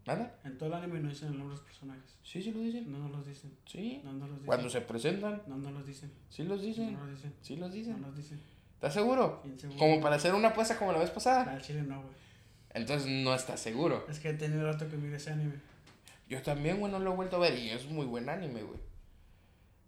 [0.06, 0.36] ¿Nada?
[0.46, 2.18] En todo el anime no dicen el nombre de los personajes.
[2.24, 2.92] Sí, sí lo dicen.
[2.92, 3.52] No nos los dicen.
[3.66, 4.02] Sí.
[4.04, 4.46] No nos los dicen.
[4.46, 6.12] Cuando se presentan, No nos los dicen.
[6.30, 6.94] sí los dicen.
[6.94, 7.34] No los dicen.
[7.42, 8.02] Sí los No dicen.
[8.02, 8.42] nos dicen.
[8.76, 9.42] ¿Estás seguro?
[9.58, 9.80] Seguro.
[9.80, 11.52] Como para hacer una apuesta como la vez pasada.
[11.52, 12.14] Al chile no, güey.
[12.74, 14.06] Entonces no estás seguro.
[14.10, 15.56] Es que he tenido rato que mire ese anime.
[16.28, 18.80] Yo también, güey, no lo he vuelto a ver y es muy buen anime, güey.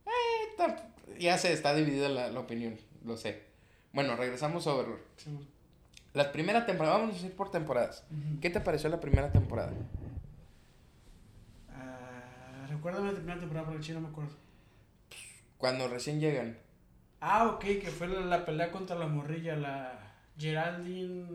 [0.05, 3.43] Eh, ya sé, está dividida la, la opinión, lo sé.
[3.91, 5.01] Bueno, regresamos a Overlord.
[5.17, 5.37] Sí.
[6.13, 8.03] La primera temporada, vamos a ir por temporadas.
[8.41, 9.71] ¿Qué te pareció la primera temporada?
[11.71, 14.31] Ah, recuérdame la primera temporada porque el chile no me acuerdo.
[15.57, 16.57] Cuando recién llegan.
[17.21, 21.27] Ah, ok, que fue la, la pelea contra la morrilla, la Geraldine.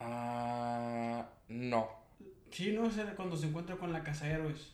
[0.00, 2.01] Ah, no.
[2.52, 4.72] Sí, no, ese era cuando se encuentra con la casa héroes.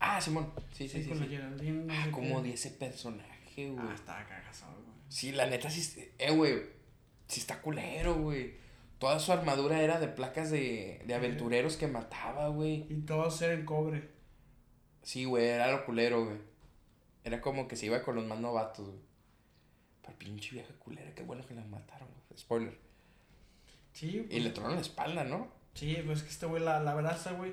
[0.00, 0.52] Ah, Simón.
[0.72, 1.08] Sí, sí, sí.
[1.08, 1.24] con sí.
[1.24, 1.86] la Geraldine.
[1.88, 3.86] Ah, como de ese personaje, güey.
[3.88, 4.96] Ah, estaba cagazado, güey.
[5.08, 6.12] Sí, la neta sí.
[6.18, 6.62] Eh, güey.
[7.28, 8.54] Sí está culero, güey.
[8.98, 12.86] Toda su armadura era de placas de, de aventureros que mataba, güey.
[12.90, 14.10] Y todos eran cobre.
[15.02, 16.38] Sí, güey, era lo culero, güey.
[17.22, 19.00] Era como que se iba con los más novatos, güey.
[20.02, 22.38] Pero pinche vieja culera, qué bueno que la mataron, güey.
[22.38, 22.78] Spoiler.
[23.92, 25.48] Sí, Y pues, le tronan la espalda, ¿no?
[25.74, 27.52] Sí, pues que este güey la, la abraza, güey.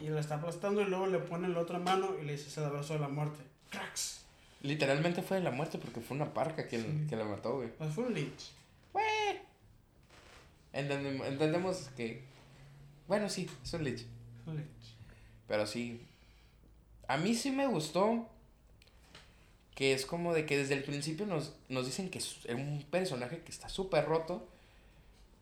[0.00, 2.58] Y la está aplastando y luego le pone la otra mano y le dice, es
[2.58, 3.38] el abrazo de la muerte.
[3.70, 4.22] ¡Cracks!
[4.62, 7.04] Literalmente fue de la muerte porque fue una parca quien, Sí.
[7.08, 7.68] quien la mató, güey.
[7.76, 8.50] Pues fue un lynch.
[8.92, 9.04] Güey.
[10.72, 12.22] Entendemos, entendemos que.
[13.06, 13.80] Bueno, sí, es un.
[14.44, 14.96] Fue un lynch.
[15.46, 16.00] Pero sí.
[17.06, 18.28] A mí sí me gustó.
[19.74, 23.40] Que es como de que desde el principio nos, nos dicen que es un personaje
[23.42, 24.48] que está súper roto.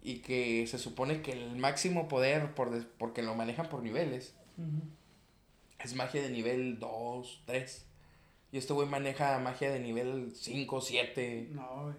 [0.02, 4.34] Y que se supone que el máximo poder, por des- porque lo manejan por niveles,
[4.58, 4.82] Ujú.
[5.78, 7.86] es magia de nivel 2, 3.
[8.50, 11.48] Y este güey maneja magia de nivel 5, 7.
[11.52, 11.94] No, güey.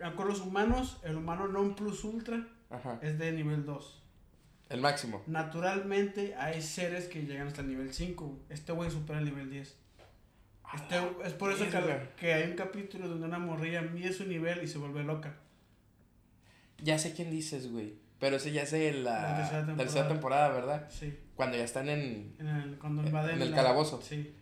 [0.00, 2.98] Ah, Con los humanos, el humano non plus ultra Ajá.
[3.02, 4.02] es de nivel 2.
[4.68, 5.22] El máximo.
[5.26, 8.24] Naturalmente hay seres que llegan hasta el nivel 5.
[8.26, 8.38] güey.
[8.48, 9.76] Este güey supera el nivel 10.
[10.74, 14.62] Este, es por eso que, que hay un capítulo donde una morrilla mide su nivel
[14.64, 15.36] y se vuelve loca.
[16.82, 17.94] Ya sé quién dices, güey.
[18.18, 20.48] Pero ese ya es de la, La tercera tercera, temporada.
[20.50, 20.88] ¿verdad?
[20.90, 21.12] Sí.
[21.34, 22.34] Cuando ya están en.
[22.38, 24.00] En el, cuando En- invaden en el la- calabozo.
[24.02, 24.34] Sí.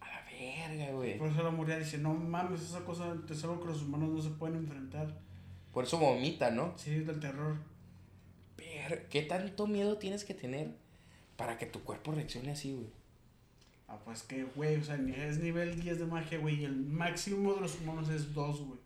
[0.00, 1.18] A la verga, güey.
[1.18, 4.20] Por eso la morrilla dice, no mames, esa cosa es algo que los humanos no
[4.22, 5.16] se pueden enfrentar.
[5.72, 6.74] Por eso vomita, ¿no?
[6.76, 7.56] Sí, es del terror.
[8.56, 10.74] Pero, ¿qué tanto miedo tienes que tener
[11.36, 12.88] para que tu cuerpo reaccione así, güey?
[13.88, 17.54] Ah, pues que, güey, o sea, es nivel 10 de magia, güey, y el máximo
[17.54, 18.80] de los humanos es 2, güey.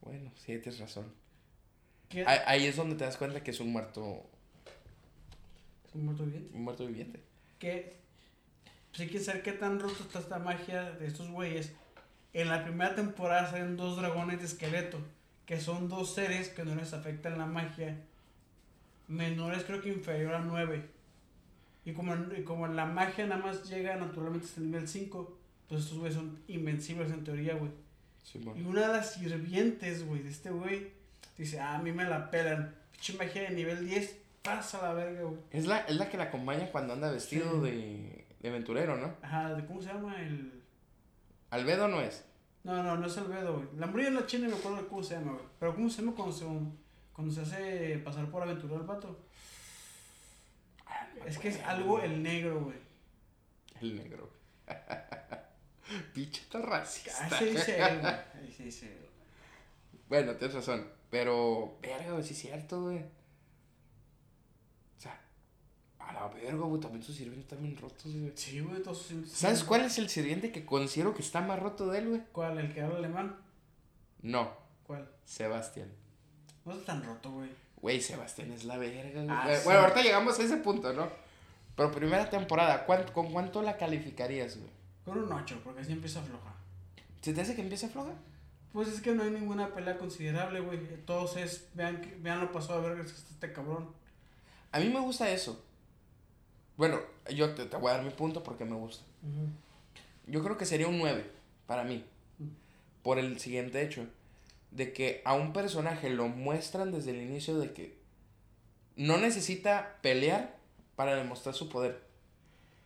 [0.00, 1.12] Bueno, sí, tienes razón.
[2.12, 2.24] ¿Qué?
[2.26, 4.22] Ahí, ahí es donde te das cuenta que es un muerto,
[5.88, 6.56] Es un muerto viviente.
[6.56, 7.20] un muerto viviente.
[7.58, 7.96] que
[8.92, 11.72] si quieres saber qué tan roto está esta magia de estos güeyes,
[12.34, 14.98] en la primera temporada salen dos dragones de esqueleto,
[15.46, 17.98] que son dos seres que no les afectan la magia,
[19.08, 20.82] menores creo que inferior a 9.
[21.84, 25.82] Y como, y como la magia nada más llega naturalmente hasta el nivel 5, pues
[25.82, 27.70] estos güeyes son invencibles en teoría, güey.
[28.22, 28.58] Simón.
[28.58, 30.90] Y una de las sirvientes, güey, de este güey,
[31.36, 32.74] dice, ah, a mí me la pelan.
[32.92, 35.38] Pinche magia de nivel 10, pasa la verga, güey.
[35.50, 37.70] Es la, es la que la acompaña cuando anda vestido Sí.
[37.70, 39.14] de, de aventurero, ¿no?
[39.22, 40.20] Ajá, ¿de ¿cómo se llama?
[40.20, 40.62] El...
[41.50, 42.24] Albedo no es.
[42.64, 43.68] No, no, no es Albedo, güey.
[43.76, 45.44] La morilla en la china me acuerdo de cómo se llama, güey.
[45.58, 46.44] Pero ¿cómo se llama cuando se,
[47.12, 49.18] cuando se hace pasar por aventurero el vato?
[51.26, 52.76] Es que es algo el negro, güey.
[53.80, 54.30] El negro.
[56.14, 57.26] Picheta racista.
[57.26, 58.12] Así dice él, güey.
[58.48, 59.06] Así dice él.
[60.08, 60.86] Bueno, tienes razón.
[61.12, 63.00] Pero, verga, güey, sí es cierto, güey.
[64.96, 65.20] O sea,
[65.98, 68.32] a la verga, güey, también sus sirvientes están bien rotos, güey.
[68.34, 69.66] Sí, güey, todos sí- ¿Sabes sí.
[69.66, 72.22] cuál es el sirviente que considero que está más roto de él, güey?
[72.32, 72.56] ¿Cuál?
[72.58, 73.36] ¿El que habla alemán?
[74.22, 74.54] No,
[74.86, 75.06] ¿Cuál?
[75.26, 75.92] Sebastián.
[76.64, 77.50] No está tan roto, güey.
[77.82, 79.28] Güey, Sebastián es la verga, güey.
[79.28, 79.84] Ah, bueno, sí.
[79.84, 81.10] ahorita llegamos a ese punto, ¿no?
[81.76, 84.70] Pero primera temporada, ¿cuán- ¿con cuánto la calificarías, güey?
[85.04, 86.54] Con un 8, porque así empieza floja.
[87.20, 88.12] ¿Se te hace que empieza floja?
[88.72, 90.80] Pues es que no hay ninguna pelea considerable, güey.
[91.04, 93.90] Todos es, vean, que- vean lo pasado a ver que está este cabrón.
[94.70, 95.62] A mí me gusta eso.
[96.76, 96.98] Bueno,
[97.34, 99.04] yo te, te voy a dar mi punto porque me gusta.
[100.26, 101.30] Yo creo que sería un 9
[101.66, 102.04] para mí.
[103.02, 104.06] Por el siguiente hecho.
[104.70, 107.98] De que a un personaje lo muestran desde el inicio de que
[108.96, 110.56] no necesita pelear
[110.96, 112.02] para demostrar su poder.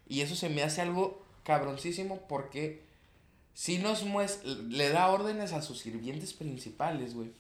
[0.09, 2.83] Y eso se me hace algo cabroncísimo porque
[3.57, 7.33] si nos muestra, le da órdenes a sus sirvientes principales, güey.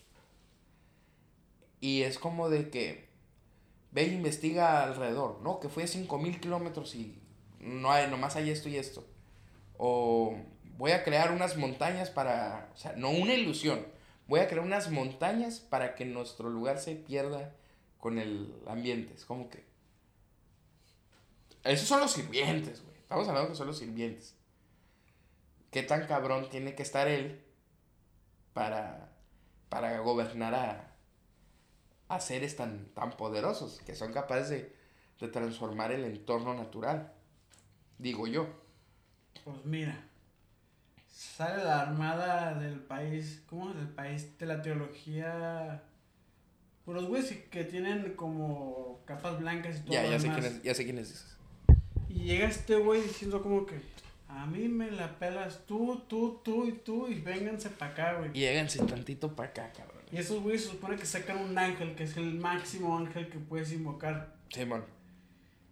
[1.79, 3.11] Y es como de que
[3.90, 5.61] ve e investiga alrededor, ¿no?
[5.61, 7.20] Que fue a 5000 kilómetros y
[7.61, 9.05] no hay, nomás hay esto y esto.
[9.76, 10.35] O
[10.79, 13.87] voy a crear unas montañas para, o sea, no una ilusión,
[14.26, 17.55] voy a crear unas montañas para que nuestro lugar se pierda
[18.00, 19.12] con el ambiente.
[19.12, 19.66] Es como que...
[21.62, 22.96] Esos son los sirvientes, güey.
[22.96, 24.36] Estamos hablando que son los sirvientes.
[25.76, 27.38] ¿Qué tan cabrón tiene que estar él
[28.54, 29.12] para,
[29.68, 30.96] para gobernar a,
[32.08, 34.74] a seres tan, tan poderosos que son capaces de,
[35.20, 37.12] de transformar el entorno natural?
[37.98, 38.46] Digo yo.
[39.44, 40.02] Pues mira,
[41.10, 43.74] sale la armada del país, ¿cómo?
[43.74, 45.82] Del país de la teología.
[46.86, 50.62] Pues los güeyes que tienen como capas blancas y todo Ya, ya sé quién es,
[50.62, 51.36] ya sé quién es.
[52.08, 53.78] Y llega este güey diciendo como que,
[54.28, 58.30] a mí me la pelas tú, tú, tú y tú y vénganse para acá, güey.
[58.34, 60.02] Y Lléganse tantito para acá, cabrón.
[60.12, 63.38] Y esos güeyes se supone que sacan un ángel, que es el máximo ángel que
[63.38, 64.36] puedes invocar.
[64.50, 64.84] Simón.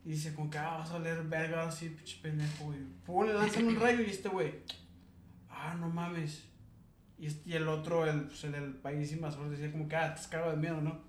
[0.04, 2.78] Y dice como que, ah, vas a oler verga así, pinche pendejo, güey.
[3.06, 4.52] Pum, le lanzan un rayo y este güey,
[5.48, 6.44] ah, no mames.
[7.18, 10.14] Y, este- y el otro, el, pues, el del país invasor, decía como que, ah,
[10.14, 11.00] te cagado de miedo, ¿no?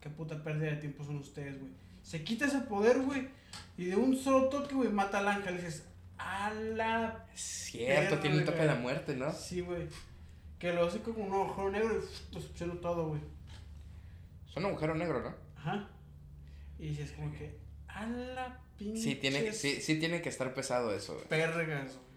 [0.00, 1.72] Qué puta pérdida de tiempo son ustedes, güey.
[2.02, 3.28] Se quita ese poder, güey.
[3.76, 5.54] Y de un solo toque, güey, mata al ángel.
[5.54, 5.84] Y dices,
[6.18, 9.32] a la Cierto, tiene un toque de la muerte, ¿no?
[9.32, 9.88] Sí, güey.
[10.58, 12.00] Que lo hace como un ojo negro
[12.30, 13.20] y succiona todo, güey.
[14.48, 15.34] Es un agujero negro, ¿no?
[15.56, 15.88] Ajá.
[16.78, 17.56] Y dices como que,
[17.88, 19.02] a la pinche.
[19.02, 21.26] Sí tiene, sí, sí tiene que estar pesado eso, güey.
[21.26, 22.08] Pergas, güey.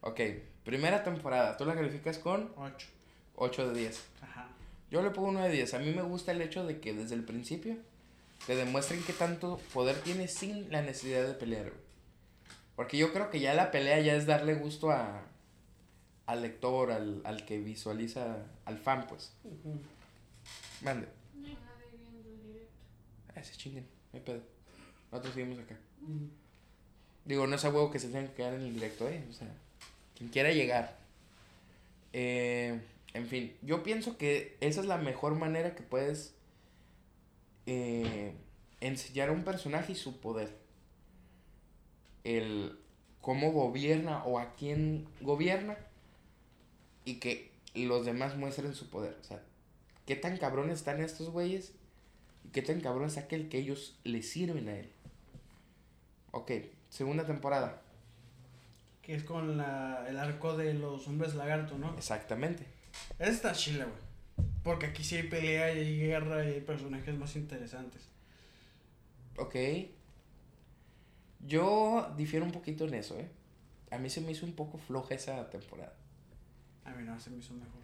[0.00, 0.20] Ok,
[0.64, 1.56] primera temporada.
[1.56, 2.88] Tú la calificas con Ocho.
[3.36, 4.04] 8 de 10.
[4.22, 4.48] Ajá.
[4.90, 5.74] Yo le pongo 9 de 10.
[5.74, 7.76] A mí me gusta el hecho de que desde el principio
[8.46, 11.83] te demuestren qué tanto poder tiene sin la necesidad de pelear, güey.
[12.76, 15.22] Porque yo creo que ya la pelea ya es darle gusto a,
[16.26, 19.32] al lector, al, al que visualiza, al fan, pues.
[20.82, 21.06] Mande.
[21.34, 22.72] No hay nadie viendo el directo.
[23.34, 24.42] Ah, se chinguen, no hay pedo.
[25.12, 25.76] Nosotros seguimos acá.
[27.24, 29.24] Digo, no es a huevo que se tengan que quedar en el directo, ¿eh?
[29.30, 29.48] O sea,
[30.16, 30.98] quien quiera llegar.
[32.12, 32.80] Eh,
[33.14, 36.34] en fin, yo pienso que esa es la mejor manera que puedes
[37.66, 38.34] eh,
[38.80, 40.63] enseñar a un personaje y su poder.
[42.24, 42.78] El
[43.20, 45.78] cómo gobierna o a quién gobierna
[47.04, 49.16] y que los demás muestren su poder.
[49.20, 49.42] O sea,
[50.06, 51.72] qué tan cabrones están estos güeyes
[52.44, 54.90] y qué tan cabrón es aquel que ellos le sirven a él.
[56.30, 56.50] Ok,
[56.90, 57.82] segunda temporada.
[59.02, 61.94] Que es con la, el arco de los hombres lagarto, ¿no?
[61.96, 62.66] Exactamente.
[63.18, 64.48] Esa está chila, güey.
[64.62, 68.02] Porque aquí sí hay pelea y hay guerra y hay personajes más interesantes.
[69.36, 69.54] Ok.
[71.46, 73.28] Yo difiero un poquito en eso, ¿eh?
[73.90, 75.92] A mí se me hizo un poco floja esa temporada.
[76.84, 77.82] A mí no, se me hizo mejor.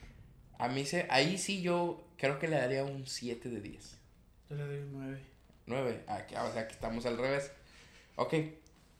[0.58, 1.06] A mí se...
[1.10, 3.98] Ahí sí yo creo que le daría un 7 de 10.
[4.50, 5.20] Yo le doy un 9.
[5.66, 6.04] 9.
[6.08, 7.52] Aquí, o sea, que estamos al revés.
[8.16, 8.34] Ok.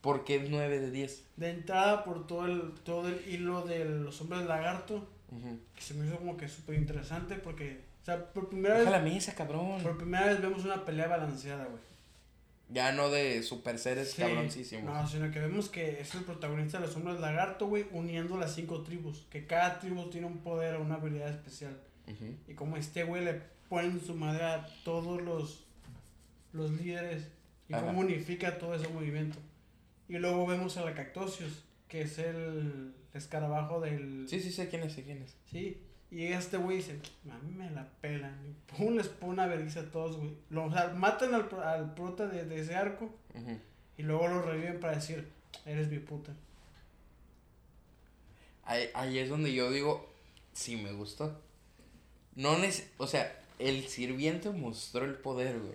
[0.01, 1.25] ¿Por qué 9 de 10?
[1.37, 5.59] De entrada por todo el, todo el hilo de los hombres lagarto, Ujú.
[5.75, 8.99] que se me hizo como que súper interesante porque, o sea, por primera Deja vez,
[9.03, 9.83] la mesa, cabrón.
[9.83, 11.83] por primera vez vemos una pelea balanceada, güey.
[12.73, 14.23] Ya no de super seres Sí.
[14.23, 14.85] cabroncísimos.
[14.95, 18.55] No, sino que vemos que es el protagonista de los hombres lagarto, güey, uniendo las
[18.55, 19.27] cinco tribus.
[19.31, 21.77] Que cada tribu tiene un poder o una habilidad especial.
[22.49, 25.65] Y como este güey le ponen su madre a todos los,
[26.53, 27.29] los líderes
[27.69, 27.87] y Ajá.
[27.87, 29.39] cómo unifica todo ese movimiento.
[30.09, 34.27] Y luego vemos a la Cactosius, que es el escarabajo del...
[34.29, 35.37] Sí, sí, sé quién es, sé quién es.
[35.51, 35.81] Sí,
[36.11, 38.37] y este güey dice, a mí me la pelan.
[38.45, 40.33] Y pum, les pone una vergüenza a todos, güey.
[40.51, 43.11] Lo, o sea, matan al, al prota de, de ese arco
[43.97, 45.29] y luego lo reviven para decir,
[45.65, 46.33] eres mi puta.
[48.65, 50.09] Ahí, ahí es donde yo digo,
[50.53, 51.41] sí me gustó.
[52.35, 55.75] No neces o sea, el sirviente mostró el poder, güey.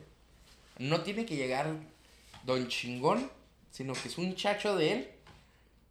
[0.80, 1.68] No tiene que llegar
[2.44, 3.30] don chingón,
[3.72, 5.10] sino que es un chacho de él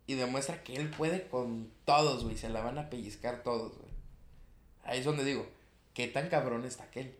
[0.07, 2.37] y demuestra que él puede con todos, güey.
[2.37, 3.83] Se la van a pellizcar todos, güey.
[4.84, 5.46] Ahí es donde digo,
[5.94, 7.14] ¿qué tan cabrón está aquel?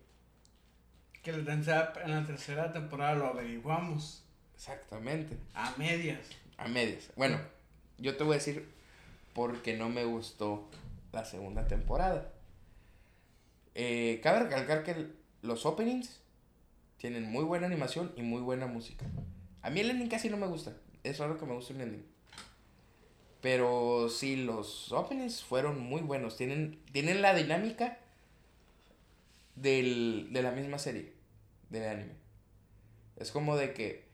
[1.23, 4.23] Que en la tercera, en la tercera temporada lo averiguamos.
[4.55, 5.37] Exactamente.
[5.55, 6.27] A medias.
[6.59, 7.11] A medias.
[7.17, 7.39] Bueno,
[7.99, 8.69] yo te voy a decir
[9.33, 10.69] por qué no me gustó
[11.13, 12.31] la segunda temporada.
[13.75, 15.09] Eh, cabe recalcar que
[15.43, 16.21] los openings
[16.99, 19.07] tienen muy buena animación y muy buena música.
[19.63, 20.77] A mí el ending casi no me gusta.
[21.03, 22.14] Es raro que me guste un ending.
[23.45, 26.39] Pero sí, los openings fueron muy buenos.
[26.39, 27.99] Tienen, tienen la dinámica
[29.55, 31.13] del, de la misma serie,
[31.69, 32.13] del anime.
[33.19, 34.07] Es como de que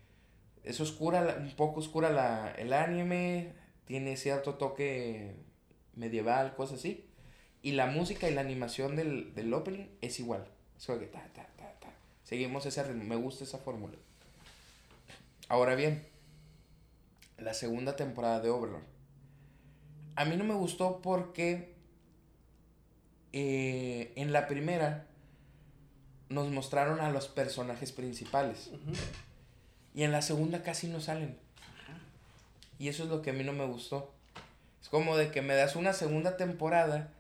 [0.65, 3.53] es oscura, un poco oscura la, el anime,
[3.85, 5.37] tiene cierto toque
[5.95, 7.07] medieval, cosas así.
[7.63, 10.45] Y la música y la animación del, del opening es igual.
[10.77, 11.93] Es como que ta, ta, ta, ta.
[12.25, 13.95] Seguimos ese ritmo, me gusta esa fórmula.
[15.49, 16.05] Ahora bien,
[17.39, 18.99] la segunda temporada de Overlord.
[20.17, 21.75] A mí no me gustó porque
[23.33, 25.07] eh, en la primera
[26.29, 28.71] nos mostraron a los personajes principales.
[29.95, 31.37] Y en la segunda casi no salen.
[32.79, 34.13] Y eso es lo que a mí no me gustó.
[34.81, 37.13] Es como de que me das una segunda temporada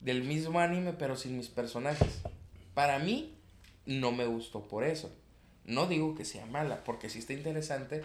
[0.00, 2.20] del mismo anime pero sin mis personajes.
[2.74, 3.34] Para mí
[3.86, 5.10] no me gustó por eso.
[5.64, 8.02] No digo que sea mala, porque sí está interesante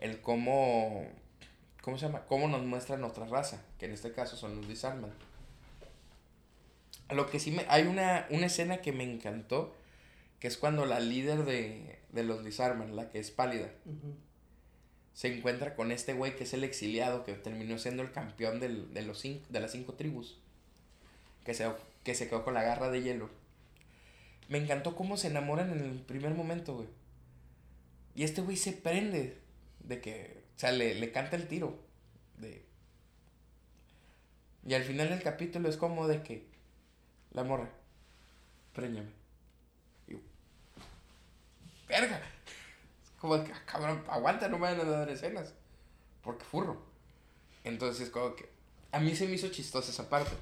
[0.00, 1.06] el cómo...
[1.82, 2.24] ¿Cómo se llama?
[2.26, 5.12] Cómo nos muestran otra raza, que en este caso son los Disarman.
[7.10, 7.64] Lo que sí me...
[7.68, 9.74] Hay una, una escena que me encantó,
[10.40, 13.70] que es cuando la líder de, de los Disarman, la que es pálida,
[15.14, 18.92] se encuentra con este güey que es el exiliado, que terminó siendo el campeón del-
[18.92, 20.38] de, los cinco, de las cinco tribus,
[21.44, 21.66] que se,
[22.04, 23.30] que se quedó con la garra de hielo.
[24.48, 26.88] Me encantó cómo se enamoran en el primer momento, güey.
[28.14, 29.38] Y este güey se prende
[29.80, 31.78] de que, o sea, le, le canta el tiro.
[32.36, 32.66] De...
[34.66, 36.44] Y al final del capítulo es como de que,
[37.30, 37.70] la morra,
[38.74, 39.08] préñame.
[40.08, 40.18] Y yo,
[41.88, 42.20] verga.
[43.20, 45.54] Como que, ah, cabrón, aguanta, no me van a dar escenas.
[46.22, 46.82] Porque furro.
[47.62, 48.48] Entonces, como que.
[48.90, 50.32] A mí se me hizo chistosa esa parte.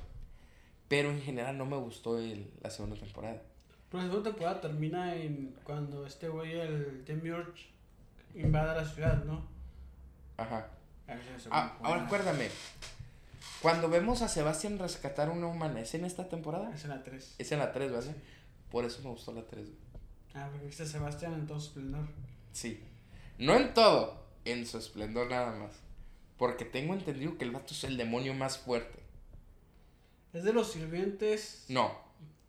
[0.88, 3.42] Pero en general no me gustó el- la segunda temporada.
[3.90, 7.66] Pero la segunda temporada termina en cuando este güey, el Demiurge,
[8.34, 9.54] invade la ciudad, ¿no?
[10.36, 10.68] Ajá.
[11.50, 12.48] Ah, ahora acuérdame.
[13.62, 16.72] Cuando vemos a Sebastián rescatar a una humana, ¿es en esta temporada?
[16.74, 17.34] Es en la 3.
[17.38, 18.14] Es en la 3, ¿verdad?
[18.70, 19.66] Por eso me gustó la 3.
[20.34, 22.06] Ah, porque viste a Sebastián en todo su esplendor.
[22.52, 22.82] Sí.
[23.38, 25.72] No en todo, en su esplendor nada más.
[26.36, 29.00] Porque tengo entendido que el vato es el demonio más fuerte.
[30.32, 31.64] Es de los sirvientes.
[31.68, 31.98] No,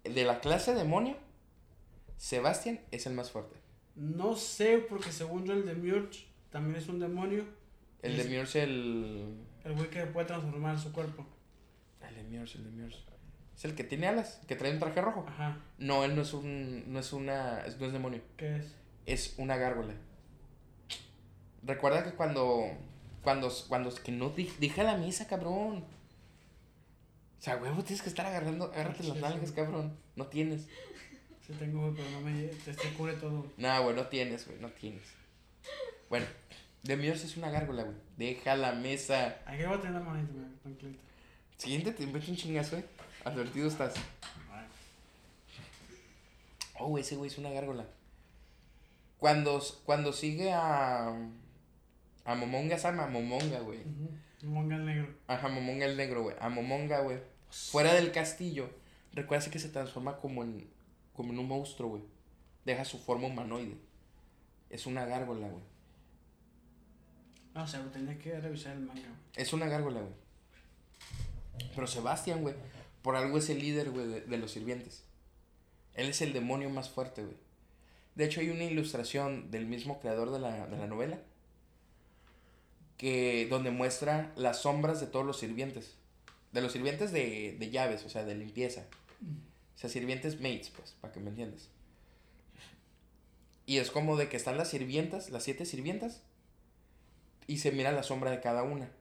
[0.03, 1.15] de la clase demonio,
[2.17, 3.57] Sebastián es el más fuerte.
[3.95, 7.45] No sé, porque según yo el Demiurge también es un demonio.
[8.01, 9.35] El de Miors, el.
[9.63, 11.25] El güey que puede transformar su cuerpo.
[12.07, 13.03] El de Miors, el de Miors.
[13.55, 15.25] Es el que tiene alas, que trae un traje rojo.
[15.27, 15.57] Ajá.
[15.79, 16.91] No, él no es un.
[16.93, 17.63] No es una.
[17.79, 18.21] No es demonio.
[18.37, 18.75] ¿Qué es?
[19.05, 19.93] Es una gárgola.
[21.63, 22.65] Recuerda que cuando.
[23.23, 23.51] Cuando.
[23.67, 23.93] Cuando.
[23.95, 25.85] Que no di- dije a la misa, cabrón.
[27.39, 28.65] O sea, huevo, tienes que estar agarrando.
[28.65, 29.55] Agárrate las Sí, nalgas, sí.
[29.55, 29.97] cabrón.
[30.15, 30.67] No tienes.
[31.45, 32.45] Sí tengo, pero no me...
[32.45, 33.47] Este cubre todo.
[33.57, 35.03] No, güey, no tienes, güey, no tienes.
[36.09, 36.25] Bueno,
[36.87, 37.97] de Miors es una gárgola, güey.
[38.15, 39.39] Deja la mesa.
[39.45, 41.03] Aquí voy a tener la manita, mira, tranquilita.
[41.57, 42.85] Siguiente te invento un chingazo, eh.
[43.25, 43.95] Advertido estás.
[46.79, 47.85] Oh, ese güey es una gárgola.
[49.17, 51.13] Cuando, cuando sigue a.
[52.23, 53.79] A Momonga Sama, a Momonga, güey.
[54.43, 55.13] Un manga negro.
[55.27, 56.35] Ajá, Momonga el negro, güey.
[56.39, 57.19] A Momonga, güey.
[57.49, 58.69] Fuera del castillo.
[59.11, 60.69] Recuerda que se transforma como en.
[61.13, 62.03] Como en un monstruo, güey.
[62.63, 63.77] Deja su forma humanoide.
[64.69, 65.76] Es una gárgola, güey.
[67.57, 67.83] O sea,
[68.21, 69.01] que revisar el manga.
[69.35, 70.13] Es una gárgola, güey.
[71.73, 72.55] Pero Sebastián, güey,
[73.01, 75.03] por algo es el líder, güey, de, de los sirvientes.
[75.95, 77.35] Él es el demonio más fuerte, güey.
[78.15, 81.19] De hecho, hay una ilustración del mismo creador de la, de la novela
[82.97, 85.95] que donde muestra las sombras de todos los sirvientes.
[86.51, 88.85] De los sirvientes de, de llaves, o sea, de limpieza.
[89.75, 91.69] O sea, sirvientes mates, pues, para que me entiendas.
[93.67, 96.21] Y es como de que están las sirvientas, las siete sirvientas,
[97.47, 98.91] y se mira la sombra de cada una.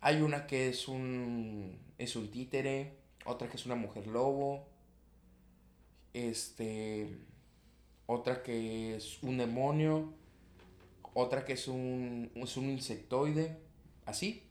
[0.00, 4.68] Hay una que es un es un títere, otra que es una mujer lobo,
[6.12, 7.18] este
[8.06, 10.12] otra que es un demonio,
[11.14, 13.58] otra que es un es un insectoide,
[14.06, 14.44] así.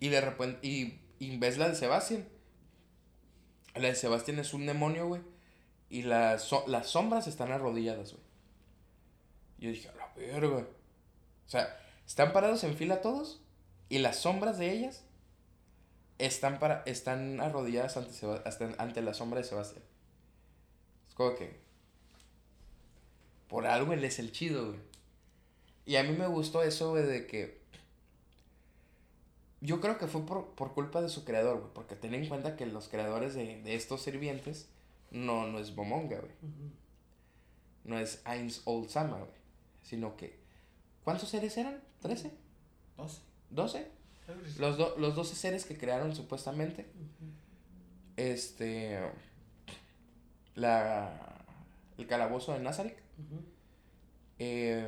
[0.00, 2.26] Y de repente y, ves la de Sebastián.
[3.74, 5.20] La de Sebastián es un demonio, güey,
[5.90, 8.24] Y las, las sombras están arrodilladas, güey.
[9.58, 10.66] Yo dije, a la verga.
[11.46, 11.76] O sea,
[12.06, 13.42] están parados en fila todos.
[13.88, 15.04] Y las sombras de ellas
[16.18, 19.84] están, para, están arrodilladas ante, Seba- hasta ante la sombra de Sebastián.
[21.08, 21.60] Es como que.
[23.48, 24.80] Por algo él es el chido, güey.
[25.84, 27.60] Y a mí me gustó eso, güey, de que.
[29.60, 31.72] Yo creo que fue por, por culpa de su creador, güey.
[31.72, 34.68] Porque ten en cuenta que los creadores de, de estos sirvientes
[35.12, 36.32] no, no es Momonga, güey.
[37.84, 39.30] No es Ainz Old Sama, güey.
[39.82, 40.38] Sino que.
[41.04, 41.80] ¿Cuántos seres eran?
[42.02, 42.30] ¿13?
[42.96, 43.20] 12.
[43.54, 43.86] ¿12?
[44.58, 46.86] Los, do- los 12 seres que crearon supuestamente.
[48.16, 48.98] Este.
[50.54, 51.44] La.
[51.98, 52.96] El calabozo de Nazarick.
[54.38, 54.86] eh,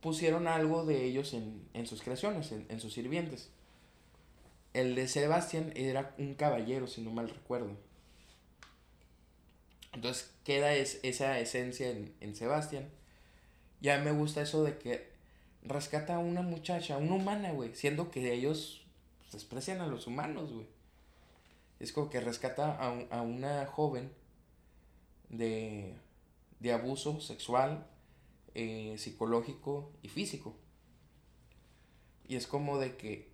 [0.00, 3.50] pusieron algo de ellos en, en sus creaciones, en, en sus sirvientes.
[4.74, 7.70] El de Sebastián era un caballero, si no mal recuerdo.
[9.92, 12.88] Entonces queda es, esa esencia en, en Sebastián.
[13.80, 15.08] Ya me gusta eso de que
[15.66, 18.86] rescata a una muchacha, una humana, güey, siendo que ellos
[19.32, 20.66] desprecian a los humanos, güey.
[21.78, 24.10] Es como que rescata a, a una joven
[25.28, 25.94] de,
[26.60, 27.86] de abuso sexual,
[28.54, 30.56] eh, psicológico y físico.
[32.26, 33.30] Y es como de que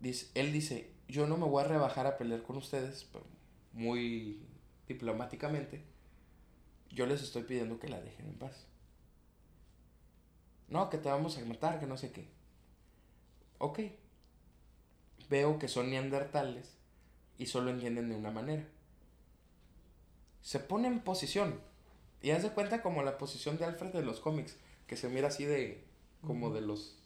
[0.00, 3.08] dice, él dice, yo no me voy a rebajar a pelear con ustedes,
[3.72, 4.40] muy
[4.86, 5.82] diplomáticamente.
[6.90, 8.66] Yo les estoy pidiendo que la dejen en paz.
[10.68, 12.26] No, que te vamos a matar, que no sé qué.
[13.58, 13.80] Ok.
[15.28, 16.76] Veo que son neandertales
[17.38, 18.64] y solo entienden de una manera.
[20.42, 21.60] Se pone en posición.
[22.22, 24.56] Y haz de cuenta como la posición de Alfred de los cómics,
[24.86, 25.84] que se mira así de
[26.22, 26.96] como de los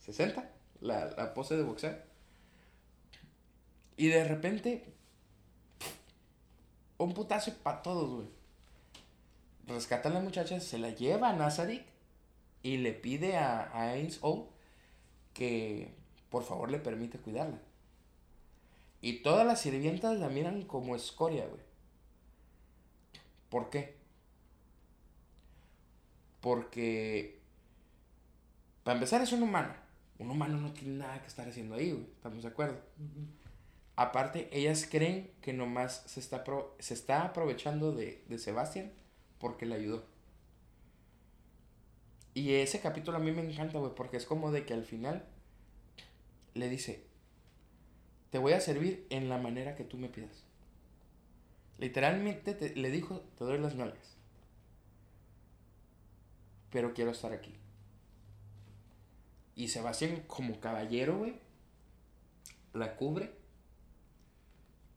[0.00, 0.50] 60,
[0.80, 1.96] la, la pose de boxeo.
[3.96, 4.84] Y de repente,
[6.98, 8.28] un putazo para todos, güey.
[9.66, 11.84] Rescata a la muchacha, se la lleva a Nazarick
[12.68, 14.48] y le pide a, a Ainz O
[15.34, 15.94] que
[16.30, 17.60] por favor le permite cuidarla.
[19.00, 21.62] Y todas las sirvientas la miran como escoria, güey.
[23.48, 23.96] ¿Por qué?
[26.40, 27.40] Porque,
[28.84, 29.74] para empezar, es un humano.
[30.18, 32.04] Un humano no tiene nada que estar haciendo ahí, güey.
[32.16, 32.80] ¿Estamos de acuerdo?
[33.96, 38.92] Aparte, ellas creen que nomás se está, pro- se está aprovechando de, de Sebastián
[39.38, 40.04] porque le ayudó.
[42.38, 45.24] Y ese capítulo a mí me encanta, güey, porque es como de que al final
[46.54, 47.04] le dice,
[48.30, 50.44] te voy a servir en la manera que tú me pidas.
[51.78, 54.16] Literalmente te- le dijo, te doy las nalgas.
[56.70, 57.54] Pero quiero estar aquí.
[59.54, 61.34] Y Sebastián, como caballero, güey,
[62.72, 63.30] la cubre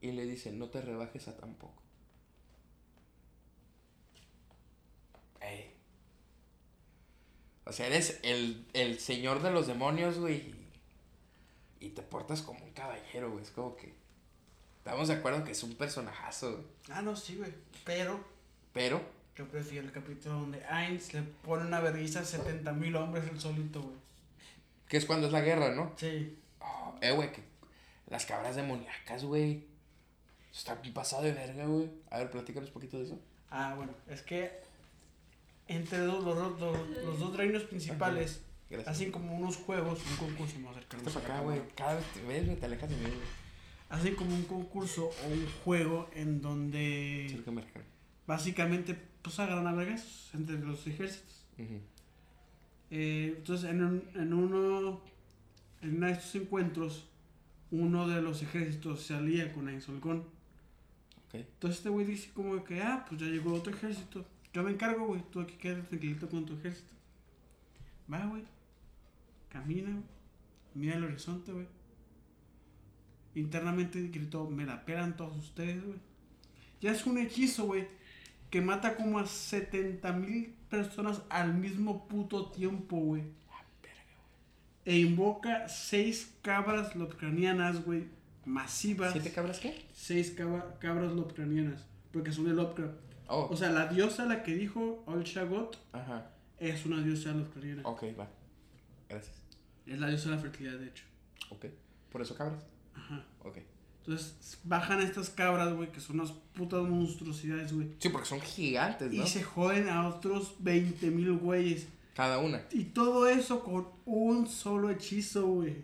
[0.02, 1.82] y le dice, no te rebajes a tampoco.
[5.42, 5.72] Ey.
[7.64, 10.36] O sea, eres el, el señor de los demonios, güey.
[10.36, 13.42] Y, y te portas como un caballero, güey.
[13.44, 13.94] Es como que...
[14.78, 16.64] Estamos de acuerdo que es un personajazo, güey.
[16.90, 17.52] Ah, no, sí, güey.
[17.84, 18.18] Pero
[18.72, 19.00] Pero...
[19.36, 23.40] yo prefiero el capítulo donde Ainz le pone una vergüenza a 70 mil hombres el
[23.40, 23.96] solito, güey.
[24.88, 25.92] Que es cuando es la guerra, ¿no?
[25.96, 26.36] Sí.
[26.60, 27.42] Oh, eh, güey, que
[28.08, 29.64] las cabras demoníacas, güey.
[30.52, 31.90] Está bien pasado de verga, güey.
[32.10, 33.18] A ver, platícanos un poquito de eso.
[33.50, 34.60] Ah, bueno, es que
[35.72, 38.88] entre los, dos- los- los dos reinos principales Gracias.
[38.94, 41.60] hacen como unos juegos, un concurso, más Vete para acá, güey.
[41.76, 43.42] Cada vez te ves, güey, te alejas de mí, güey.
[43.90, 47.42] Hacen como un concurso o un juego en donde
[48.26, 51.44] básicamente pues agarran a vergas entre los ejércitos.
[52.90, 55.00] Eh, entonces, en, un- en uno
[55.82, 57.04] en uno de estos encuentros,
[57.70, 60.18] uno de los ejércitos se alía con Ainz Holgón.
[61.28, 61.34] Ok.
[61.34, 64.24] Entonces este güey dice como que, ah, pues ya llegó otro ejército.
[64.52, 65.22] Yo me encargo, güey.
[65.30, 66.92] Tú aquí quédate tranquilito con tu ejército.
[68.12, 68.44] Va, güey.
[69.48, 70.04] Camina, güey.
[70.74, 71.66] Mira el horizonte, güey.
[73.34, 75.98] Internamente gritó, me la pelan todos ustedes, güey.
[76.80, 77.88] Ya es un hechizo, güey.
[78.50, 83.22] Que mata como a 70 mil personas al mismo puto tiempo, güey.
[84.84, 88.04] E invoca seis cabras lopcranianas, güey.
[88.44, 89.12] Masivas.
[89.12, 89.86] ¿Siete cabras qué?
[89.94, 91.86] Seis caba- cabras lopcranianas.
[92.12, 92.96] Porque son de Lovecraft.
[93.34, 96.30] Oh, O sea, la diosa la que dijo Ol Shagot ajá.
[96.58, 97.82] es una diosa lopcraniana.
[97.84, 98.28] Ok, va.
[99.08, 99.36] Gracias.
[99.86, 101.04] Es la diosa de la fertilidad, de hecho.
[101.50, 101.66] Ok.
[102.10, 102.62] ¿Por eso cabras?
[102.94, 103.24] Ajá.
[103.42, 103.58] Ok.
[104.04, 107.88] Entonces bajan estas cabras, güey, que son unas putas monstruosidades, güey.
[108.00, 109.22] Sí, porque son gigantes, ¿no?
[109.22, 111.86] Y se joden a otros 20 mil güeyes.
[112.14, 112.62] Cada una.
[112.70, 115.76] Y todo eso con un solo hechizo, güey.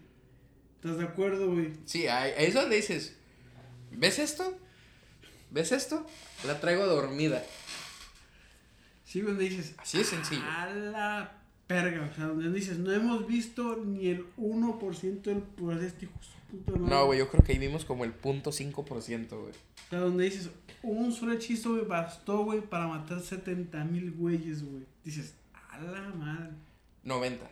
[0.75, 1.73] ¿Estás de acuerdo, güey?
[1.87, 3.17] Sí, ahí es donde dices,
[3.91, 4.53] ¿ves esto?
[5.51, 6.07] ¿Ves esto?
[6.47, 7.43] La traigo dormida.
[9.05, 9.75] Sí, donde dices.
[9.79, 10.43] Así de sencillo.
[10.45, 11.33] A la
[11.67, 12.09] perga.
[12.11, 16.15] O sea, donde dices, no hemos visto ni el 1% del poder de este hijo
[16.19, 16.95] de su puta madre.
[16.95, 19.53] No, güey, yo creo que ahí vimos como el punto 5%, güey.
[19.53, 20.51] O sea, donde dices,
[20.83, 24.85] un solo hechizo, güey, bastó, güey, para matar 70 mil güeyes, güey.
[25.05, 25.35] Dices,
[25.71, 26.51] a la madre.
[27.05, 27.51] 90.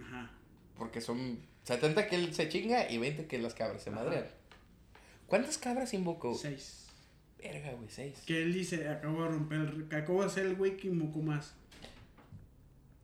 [0.00, 0.30] Ajá.
[0.76, 4.04] Porque son 70 que él se chinga y 20 que las cabras se Ajá.
[4.04, 4.26] madrean.
[5.26, 6.34] ¿Cuántas cabras invocó?
[6.34, 6.86] Seis.
[7.38, 8.22] Verga, güey, 6.
[8.26, 11.54] Que él dice, acabo de romper, que acabo de ser el güey que invocó más.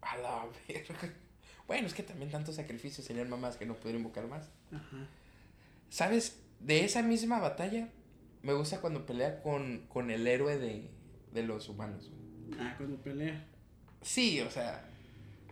[0.01, 1.12] A la verga.
[1.66, 4.51] Bueno, es que también tantos sacrificios serían mamás que no pudieron invocar más.
[4.72, 5.07] Ajá.
[5.89, 6.39] ¿Sabes?
[6.61, 7.89] De esa misma batalla,
[8.43, 10.91] me gusta cuando pelea con, con el héroe de,
[11.32, 12.11] de los humanos.
[12.11, 12.61] güey.
[12.61, 13.47] Ah, cuando pelea.
[14.03, 14.85] Sí, o sea.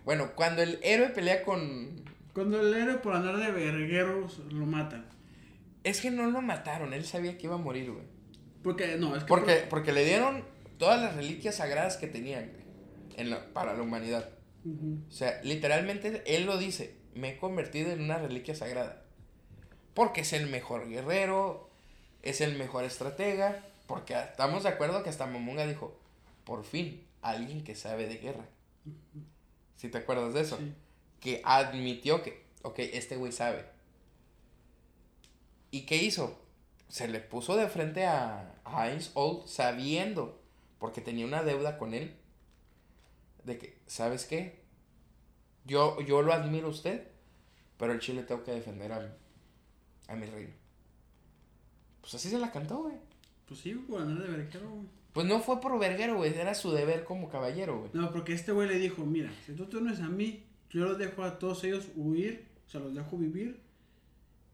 [0.04, 2.02] Bueno, cuando el héroe pelea con.
[2.34, 5.06] Cuando el héroe por andar de vergueros lo matan.
[5.84, 8.04] Es que no lo mataron, él sabía que iba a morir, güey.
[8.62, 9.28] Porque, no, es que.
[9.28, 10.44] Porque, porque le dieron
[10.78, 12.52] todas las reliquias sagradas que tenían
[13.16, 14.28] en la- para la humanidad.
[14.64, 19.02] O sea, literalmente él lo dice, me he convertido en una reliquia sagrada.
[19.94, 21.68] Porque es el mejor guerrero,
[22.22, 26.00] es el mejor estratega, porque estamos de acuerdo que hasta Momonga dijo,
[26.44, 28.46] por fin, alguien que sabe de guerra.
[29.76, 30.56] Si te acuerdas de eso?
[30.58, 30.72] Sí.
[31.20, 33.64] Que admitió que, ok, este güey sabe.
[35.70, 36.38] ¿Y qué hizo?
[36.88, 40.40] Se le puso de frente a, a Heinz Old sabiendo,
[40.78, 42.16] porque tenía una deuda con él,
[43.44, 44.62] de que, ¿sabes qué?
[45.64, 47.08] Yo, yo lo admiro a usted,
[47.76, 49.16] pero el Chile tengo que defender a,
[50.08, 50.52] a mi reino.
[52.00, 52.96] Pues así se la cantó, güey.
[53.46, 54.88] Pues sí, por andar de verguero, güey.
[55.12, 57.90] Pues no fue por verguero, güey, era su deber como caballero, güey.
[57.92, 60.98] No, porque este güey le dijo, mira, si tú te unes a mí, yo los
[60.98, 63.60] dejo a todos ellos huir, o sea, los dejo vivir,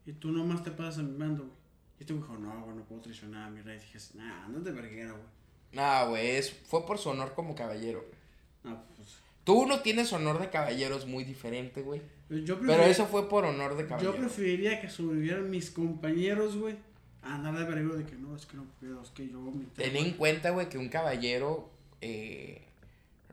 [0.04, 1.57] y tú nomás te pasas a mi mando, güey.
[1.99, 3.76] Y este güey dijo, no, güey, no puedo traicionar a mi rey.
[3.76, 5.26] Y dije, nah, andas de verguero, güey.
[5.72, 8.18] Nah, güey, fue por su honor como caballero, güey.
[8.64, 12.03] No, pues, Tú no tienes honor de caballero, es muy diferente, güey.
[12.44, 14.16] yo, Pero eso fue por honor de yo caballero.
[14.16, 16.76] preferiría que sobrevivieran mis compañeros, güey,
[17.22, 19.64] a andar de verguero de que no, es que no puedo, es que yo mi
[19.64, 21.70] Ten en cuenta, güey, que un caballero,
[22.03, 22.62] eh,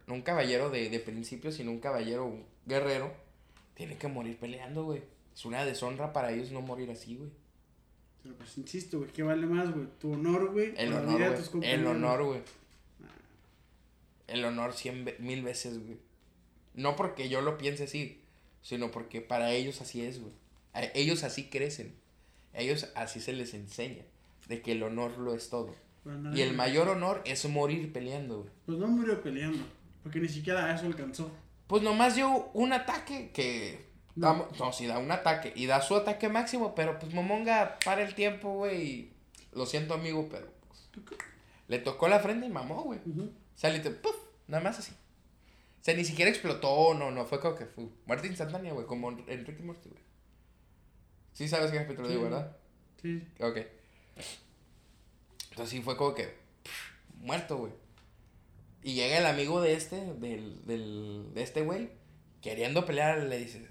[0.07, 3.13] no un caballero de, de principio, sino un caballero un guerrero,
[3.73, 5.03] tiene que morir peleando, güey.
[5.35, 7.29] Es una deshonra para ellos no morir así, güey.
[8.25, 9.85] Pero pues insisto, güey, ¿qué vale más, güey?
[9.99, 11.39] Tu honor, güey, El honor, vida de güey.
[11.39, 11.79] tus compañeros.
[11.81, 12.41] El honor, güey.
[14.27, 15.99] El honor cien mil veces, güey.
[16.73, 18.19] No porque yo lo piense así,
[18.63, 20.33] sino porque para ellos así es, güey.
[20.73, 21.93] A- Ellos así crecen.
[22.53, 24.03] A ellos así se les enseña.
[24.47, 25.75] De que el honor lo es todo.
[26.33, 28.49] Y el mayor honor es morir peleando, güey.
[28.65, 29.63] Pues no murió peleando,
[30.03, 31.31] porque ni siquiera a eso alcanzó.
[31.67, 33.85] Pues nomás dio un ataque que.
[34.15, 34.47] No.
[34.59, 35.51] No, sí da un ataque.
[35.55, 39.11] Y da su ataque máximo, pero pues Momonga para el tiempo, güey.
[39.51, 40.47] Lo siento, amigo, pero.
[40.67, 41.09] pues,
[41.67, 42.99] le tocó la frente y mamó, güey.
[43.05, 43.23] Ujú.
[43.23, 44.15] O sea, literal, ¡puf!
[44.47, 44.91] Nada más así.
[44.93, 49.09] O sea, ni siquiera explotó, no, no, fue como que fue muerte instantánea, güey, como
[49.11, 50.03] en en Rick y Morty, güey.
[51.33, 52.13] Sí sabes qué capítulo Sí.
[52.13, 52.57] digo, ¿verdad?
[53.01, 53.27] Sí.
[53.39, 53.57] Ok.
[55.51, 56.23] Entonces sí fue como que
[56.63, 57.73] pff, muerto, güey.
[58.83, 61.89] Y llega el amigo de este, del, del, de este güey,
[62.41, 63.67] queriendo pelear, le dice,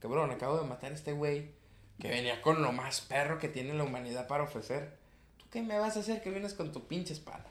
[0.00, 1.50] cabrón, acabo de matar a este güey,
[1.98, 4.96] que venía con lo más perro que tiene la humanidad para ofrecer.
[5.38, 7.46] ¿Tú qué me vas a hacer que vienes con tu pinche espada?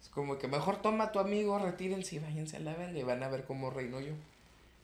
[0.00, 3.02] Es como que mejor toma a tu amigo, retírense y váyanse a la verga y
[3.02, 4.14] van a ver cómo reino yo.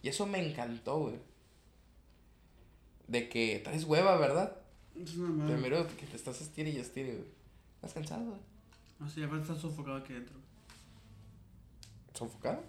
[0.03, 1.21] Y eso me encantó, güey.
[3.07, 4.57] De que traes hueva, ¿verdad?
[5.01, 5.55] Es una madre.
[5.55, 7.29] Te miro que te estás estire y estire, güey.
[7.77, 8.41] ¿Estás cansado, güey?
[8.99, 10.37] No sé, aparte está sofocado aquí adentro.
[12.15, 12.63] ¿Sofocado?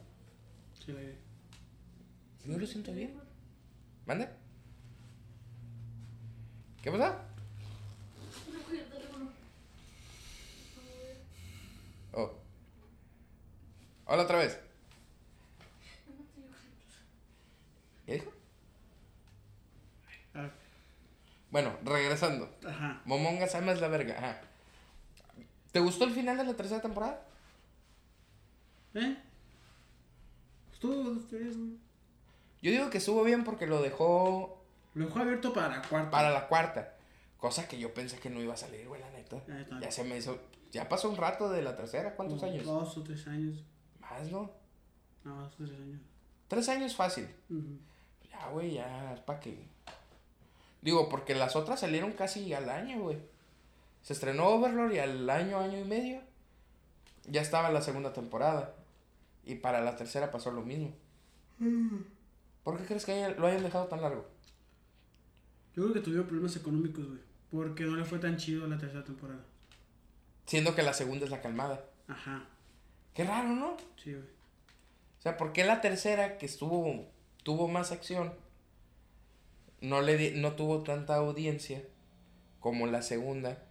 [0.84, 1.18] Sí, el aire.
[2.46, 3.14] No lo siento bien.
[4.06, 4.30] ¿Mande?
[6.82, 7.20] ¿Qué pasa?
[12.12, 12.32] Oh.
[14.06, 14.60] Hola otra vez.
[18.06, 18.32] ¿Qué dijo?
[20.36, 20.50] Ah,
[21.50, 22.54] Bueno, regresando.
[22.68, 23.02] Ajá.
[23.06, 24.18] Momonga Sama es la verga.
[24.18, 24.42] Ajá.
[25.72, 27.26] ¿Te gustó el final de la tercera temporada?
[28.96, 29.18] ¿Eh?
[30.82, 31.78] Dos teorías, güey.
[32.64, 36.10] Yo digo que estuvo bien porque lo dejó Lo dejó abierto para la cuarta.
[36.10, 36.96] para la cuarta.
[37.38, 39.44] Cosa que yo pensé que no iba a salir, güey, la neta.
[39.82, 40.40] Ya se me hizo.
[40.72, 42.16] Ya pasó un rato de la tercera.
[42.16, 42.66] ¿Cuántos Como años?
[42.66, 43.64] Dos o tres años.
[44.00, 44.50] Más, ¿no?
[45.26, 46.02] No, dos o tres años.
[46.48, 47.28] Tres años fácil.
[48.32, 49.68] Ya, güey, ya es para que.
[50.82, 53.18] Digo, porque las otras salieron casi al año, güey.
[54.04, 56.22] Se estrenó Overlord y al año, año y medio.
[57.26, 58.74] Ya estaba la segunda temporada.
[59.44, 60.94] Y para la tercera pasó lo mismo.
[62.64, 64.26] ¿Por qué crees que haya- lo hayan dejado tan largo?
[65.76, 67.20] Yo creo que tuvieron problemas económicos, güey.
[67.52, 69.44] Porque no le fue tan chido la tercera temporada.
[70.46, 71.86] Siendo que la segunda es la calmada.
[72.08, 72.46] Ajá.
[73.14, 73.78] Qué raro, ¿no?
[74.02, 74.24] Sí, güey.
[74.24, 77.06] O sea, ¿por qué la tercera, que estuvo,
[77.44, 78.34] tuvo más acción,
[79.82, 81.84] no, le di- no tuvo tanta audiencia
[82.60, 83.64] como la segunda,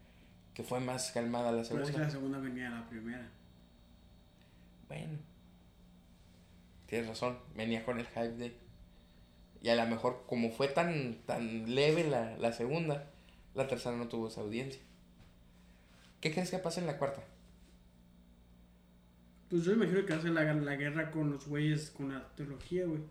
[0.55, 2.05] que fue más calmada la Pero es que segunda?
[2.07, 3.31] la segunda venía de la primera.
[4.89, 5.19] Bueno,
[6.87, 8.62] tienes razón, venía con el hype de...
[9.63, 13.11] Y a lo mejor, como fue tan, tan leve la, la segunda,
[13.55, 14.83] la tercera no tuvo esa audiencia.
[16.21, 17.23] ¿Qué crees que pasa en la cuarta?
[19.49, 23.03] Pues yo imagino que hace la, la guerra con los güeyes, con la trilogía, güey.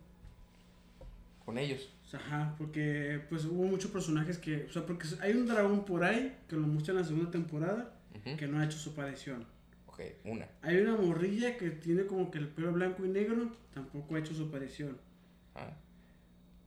[1.44, 1.88] Con ellos.
[2.04, 6.04] Sea, Ajá, porque pues hubo muchos personajes que, o sea, porque hay un dragón por
[6.04, 7.94] ahí que lo muestra en la segunda temporada
[8.36, 9.46] que no ha hecho su aparición.
[9.86, 10.48] Ok, una.
[10.62, 14.34] Hay una morrilla que tiene como que el pelo blanco y negro, tampoco ha hecho
[14.34, 14.98] su aparición.
[15.54, 15.70] Ah,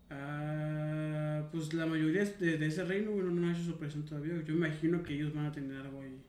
[0.09, 4.41] Ah, pues la mayoría de, de ese reino, bueno, no ha hecho su aparición todavía.
[4.43, 6.21] Yo imagino que ellos van a tener algo ahí.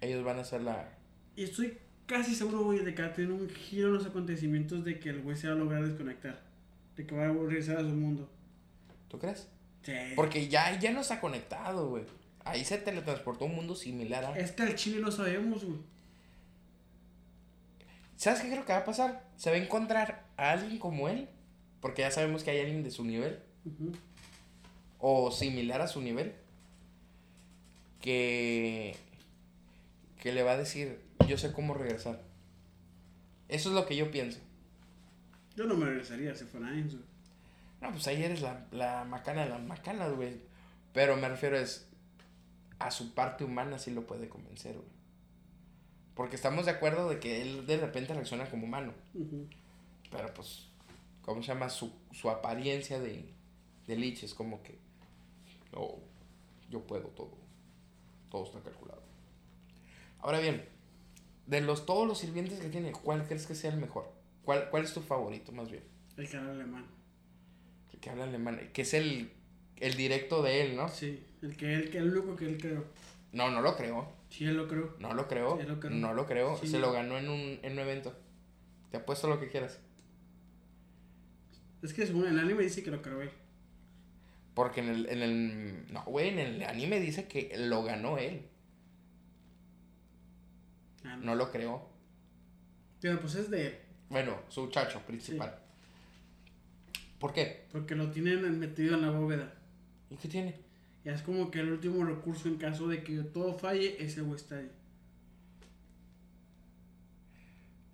[0.00, 0.88] ellos van a hacer la...
[1.36, 4.84] Y estoy casi seguro, güey, de que va a tener un giro en los acontecimientos
[4.84, 6.42] de que el güey se va a lograr desconectar.
[6.96, 8.28] De que va a regresar a su mundo.
[9.08, 9.48] ¿Tú crees?
[9.82, 9.92] Sí.
[10.14, 12.04] Porque ya, ya no está conectado, güey.
[12.44, 14.38] Ahí se teletransportó a un mundo similar a...
[14.38, 15.78] Es que al chile no sabemos, güey.
[18.16, 19.24] ¿Sabes qué creo que va a pasar?
[19.36, 21.28] Se va a encontrar a alguien como él.
[21.82, 23.40] Porque ya sabemos que hay alguien de su nivel.
[24.98, 26.32] O similar a su nivel.
[28.00, 28.96] Que...
[30.18, 32.22] Que le va a decir, yo sé cómo regresar.
[33.48, 34.38] Eso es lo que yo pienso.
[35.56, 36.94] Yo no me regresaría si fuera Ainz.
[37.80, 40.36] No, pues ahí eres la, la macana de las macanas, güey.
[40.94, 41.88] Pero me refiero es...
[42.78, 44.88] A su parte humana sí lo puede convencer, güey.
[46.14, 48.92] Porque estamos de acuerdo de que él de repente reacciona como humano.
[50.10, 50.68] Pero pues,
[51.22, 51.68] ¿cómo se llama?
[51.68, 53.32] Su, su apariencia de,
[53.86, 54.78] de Lich es como que,
[55.72, 55.96] no,
[56.70, 57.36] yo puedo todo.
[58.30, 59.02] Todo está calculado.
[60.20, 60.64] Ahora bien,
[61.46, 64.10] de los todos los sirvientes que tiene, ¿cuál crees que sea el mejor?
[64.44, 65.84] ¿Cuál, cuál es tu favorito más bien?
[66.16, 66.86] El canal alemán.
[67.92, 69.32] El que habla alemán, que es el,
[69.76, 70.88] el directo de él, ¿no?
[70.88, 72.84] Sí, el que él, que el único que él creó.
[73.32, 74.08] No, no lo creo.
[74.30, 74.94] Sí, él lo creo.
[74.98, 75.58] No lo creo.
[75.60, 75.90] Sí, lo creo.
[75.92, 76.56] No lo creo.
[76.56, 76.86] Sí, Se no.
[76.86, 78.14] lo ganó en un, en un evento.
[78.90, 79.80] Te apuesto lo que quieras.
[81.82, 83.30] Es que según el anime dice que lo creó él.
[84.54, 85.92] Porque en el, en el.
[85.92, 88.46] No, güey, en el anime dice que lo ganó él.
[91.04, 91.26] Ah, no.
[91.26, 91.88] No lo creó.
[93.00, 93.78] Pero pues es de él.
[94.08, 95.58] Bueno, su chacho principal.
[97.18, 97.66] ¿Por qué?
[97.72, 99.54] Porque lo tienen metido en la bóveda.
[100.10, 100.60] ¿Y qué tiene?
[101.04, 104.36] Ya es como que el último recurso en caso de que todo falle, ese güey
[104.36, 104.70] está ahí.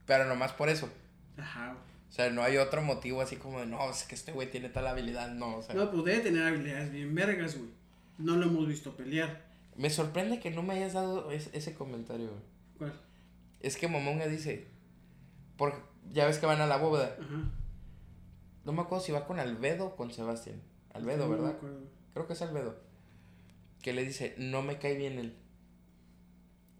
[0.04, 0.90] Pero nomás por eso.
[1.36, 1.76] Ajá.
[2.08, 4.68] O sea, no hay otro motivo así como de, no, es que este güey tiene
[4.70, 5.28] tal habilidad.
[5.30, 5.74] No, o sea.
[5.74, 7.70] No, pues debe tener habilidades bien vergas, güey.
[8.18, 9.46] No lo hemos visto pelear.
[9.76, 12.42] Me sorprende que no me hayas dado es- ese comentario, güey.
[12.78, 12.92] ¿Cuál?
[13.60, 14.66] Es que Momonga dice.
[15.56, 15.74] Por,
[16.10, 17.16] ya ves que van a la bóveda.
[17.20, 17.50] Ajá.
[18.64, 20.60] No me acuerdo si va con Albedo o con Sebastián.
[20.94, 21.50] Albedo, No me ¿verdad?
[21.52, 21.80] acuerdo.
[22.14, 22.80] Creo que es Albedo.
[23.82, 25.36] Que le dice, no me cae bien él.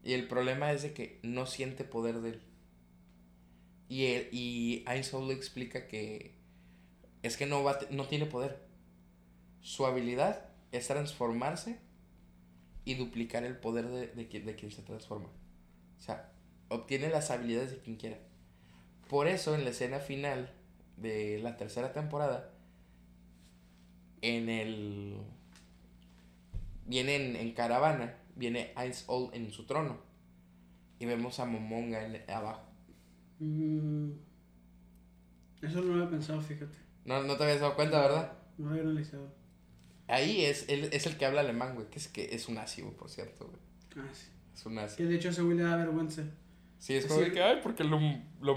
[0.02, 2.42] Y el problema es de que no siente poder de él.
[3.88, 4.84] Y, él, y
[5.30, 6.34] explica que
[7.22, 8.62] es que no, va, no tiene poder.
[9.60, 11.78] Su habilidad es transformarse
[12.84, 15.28] y duplicar el poder de, de, quien, de quien se transforma.
[15.98, 16.32] O sea,
[16.68, 18.18] obtiene las habilidades de quien quiera.
[19.08, 20.52] Por eso en la escena final
[20.96, 22.52] de la tercera temporada,
[24.20, 25.16] en el...
[26.86, 29.98] Viene en, caravana, viene Ice en su trono.
[30.98, 32.67] Y vemos a Momonga en- abajo.
[33.40, 34.10] Mm,
[35.62, 36.76] eso no lo había pensado, fíjate.
[37.04, 38.32] No, no te habías dado cuenta, ¿verdad?
[38.58, 39.32] No lo había analizado.
[40.06, 41.88] Ahí es, él, es el que habla alemán, güey.
[41.88, 43.58] Que es, que es un güey, por cierto, güey.
[43.96, 44.28] Ah, sí.
[44.54, 44.96] Es un nazi.
[44.96, 46.22] Que de hecho ese güey le da vergüenza.
[46.78, 48.00] Sí, es como que, ay, porque lo,
[48.40, 48.56] lo,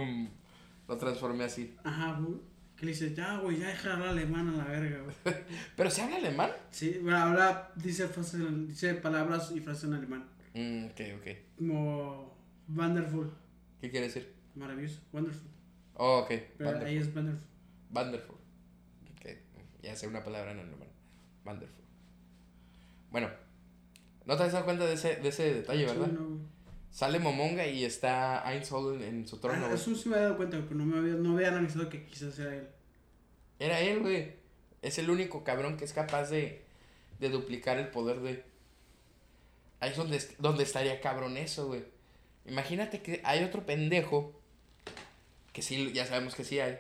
[0.88, 1.76] lo transformé así.
[1.84, 2.40] Ajá, güey.
[2.76, 5.36] Que le dice, ya, güey, ya deja de hablar alemán a la verga, güey.
[5.76, 6.52] Pero se habla alemán.
[6.72, 10.28] Sí, bueno, habla, dice, frases dice palabras y frases en alemán.
[10.54, 11.28] Mm, ok, ok.
[11.58, 12.38] Como
[12.70, 13.32] wonderful,
[13.80, 14.34] ¿Qué quiere decir?
[14.56, 15.48] Maravilloso, wonderful.
[15.96, 16.28] Oh, ok.
[16.30, 16.88] Pero Wonderful.
[16.88, 17.48] ahí es wonderful.
[17.92, 18.36] Wonderful.
[19.16, 19.30] Ok,
[19.84, 20.88] ya sé una palabra en alemán.
[21.46, 21.84] Wonderful.
[23.12, 23.30] Bueno,
[24.26, 26.08] no te has dado cuenta de ese, de ese detalle, Sí, ¿verdad?
[26.14, 26.40] no, güey.
[26.92, 29.74] Sale Momonga y está Einstein en su trono, Ah, güey.
[29.76, 32.38] eso sí me había dado cuenta, pero no me había, no había analizado que quizás
[32.40, 32.68] era él.
[33.60, 34.34] Era él, güey.
[34.82, 36.66] Es el único cabrón que es capaz de,
[37.20, 38.44] de duplicar el poder de...
[39.80, 41.84] Ahí es donde, es- donde estaría cabrón eso, güey.
[42.46, 44.41] Imagínate que hay otro pendejo,
[45.54, 46.80] que sí, ya sabemos que sí hay,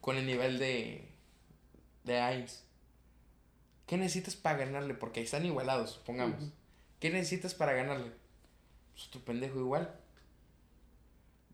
[0.00, 1.08] con el nivel de,
[2.04, 2.62] de Ainz.
[3.86, 4.94] ¿Qué necesitas para ganarle?
[4.94, 6.42] Porque ahí están igualados, pongamos.
[6.42, 6.52] Ujú.
[7.00, 8.12] ¿Qué necesitas para ganarle?
[8.94, 9.94] Pues tu pendejo igual.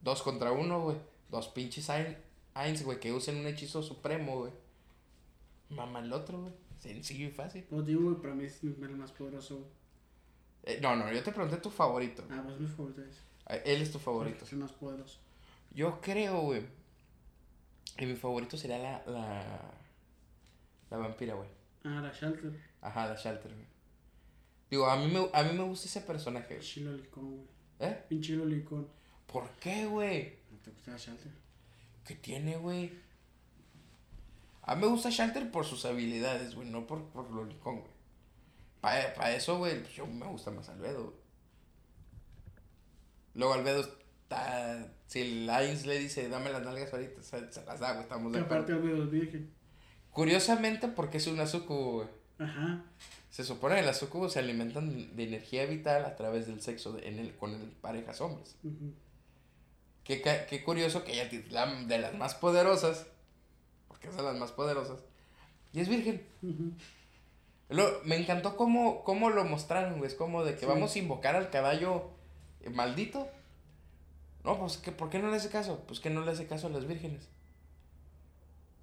[0.00, 0.96] Dos contra uno, güey.
[1.28, 2.16] Dos pinches Ain-
[2.54, 4.52] Ains, güey, que usen un hechizo supremo, güey.
[5.70, 6.52] Mama el otro, güey.
[6.78, 7.64] Sencillo y fácil.
[7.64, 9.68] Pues digo, güey, para mí es el más poderoso.
[10.62, 12.24] Eh, no, no, yo te pregunté tu favorito.
[12.30, 13.16] Ah, pues mi favorito es.
[13.48, 14.44] Eh, Él es tu favorito.
[14.44, 15.18] Es el más poderoso.
[15.70, 16.66] Yo creo, güey.
[17.96, 19.02] Que mi favorito sería la.
[19.06, 19.60] La,
[20.90, 21.48] la vampira, güey.
[21.84, 22.58] Ah, la Shelter.
[22.80, 23.66] Ajá, la Shelter, güey.
[24.70, 26.54] Digo, a mí, me, a mí me gusta ese personaje.
[26.54, 26.66] güey.
[26.66, 27.48] Chilo licón, güey.
[27.80, 28.04] ¿Eh?
[28.08, 28.88] Pinche licón.
[29.26, 30.38] ¿Por qué, güey?
[30.50, 31.32] ¿No te gusta la Shelter?
[32.04, 32.92] ¿Qué tiene, güey?
[34.62, 37.92] A mí me gusta Shelter por sus habilidades, güey, no por, por lo licón, güey.
[38.80, 41.16] Para eso, güey, yo me gusta más Albedo, güey.
[43.34, 43.88] Luego Albedo
[44.30, 44.86] está...
[45.06, 48.32] Si el Ainz le dice, dame las nalgas ahorita, se, se las da, güey, estamos
[48.32, 49.10] de aparte acuerdo.
[50.12, 52.08] Curiosamente, porque es un Azuku, güey.
[52.38, 52.84] Ajá.
[53.30, 57.08] Se supone que las Azuku se alimentan de energía vital a través del sexo de-
[57.08, 58.56] en el, con el, parejas hombres.
[60.04, 63.06] Qué, qué curioso que ella es de las más poderosas,
[63.88, 65.00] porque es de las más poderosas,
[65.72, 66.24] y es virgen.
[67.68, 70.08] Lo- me encantó cómo, cómo lo mostraron, güey.
[70.10, 70.66] Es como de que Sí.
[70.66, 72.10] vamos a invocar al caballo
[72.72, 73.28] maldito.
[74.44, 75.84] No, pues, que, ¿por qué no le hace caso?
[75.86, 77.28] Pues que no le hace caso a las vírgenes.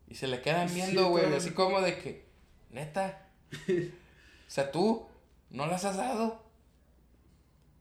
[0.07, 2.25] Y se le quedan viendo, güey, así como de que,
[2.71, 3.27] neta.
[3.67, 5.05] o sea, tú
[5.49, 6.43] no las has dado.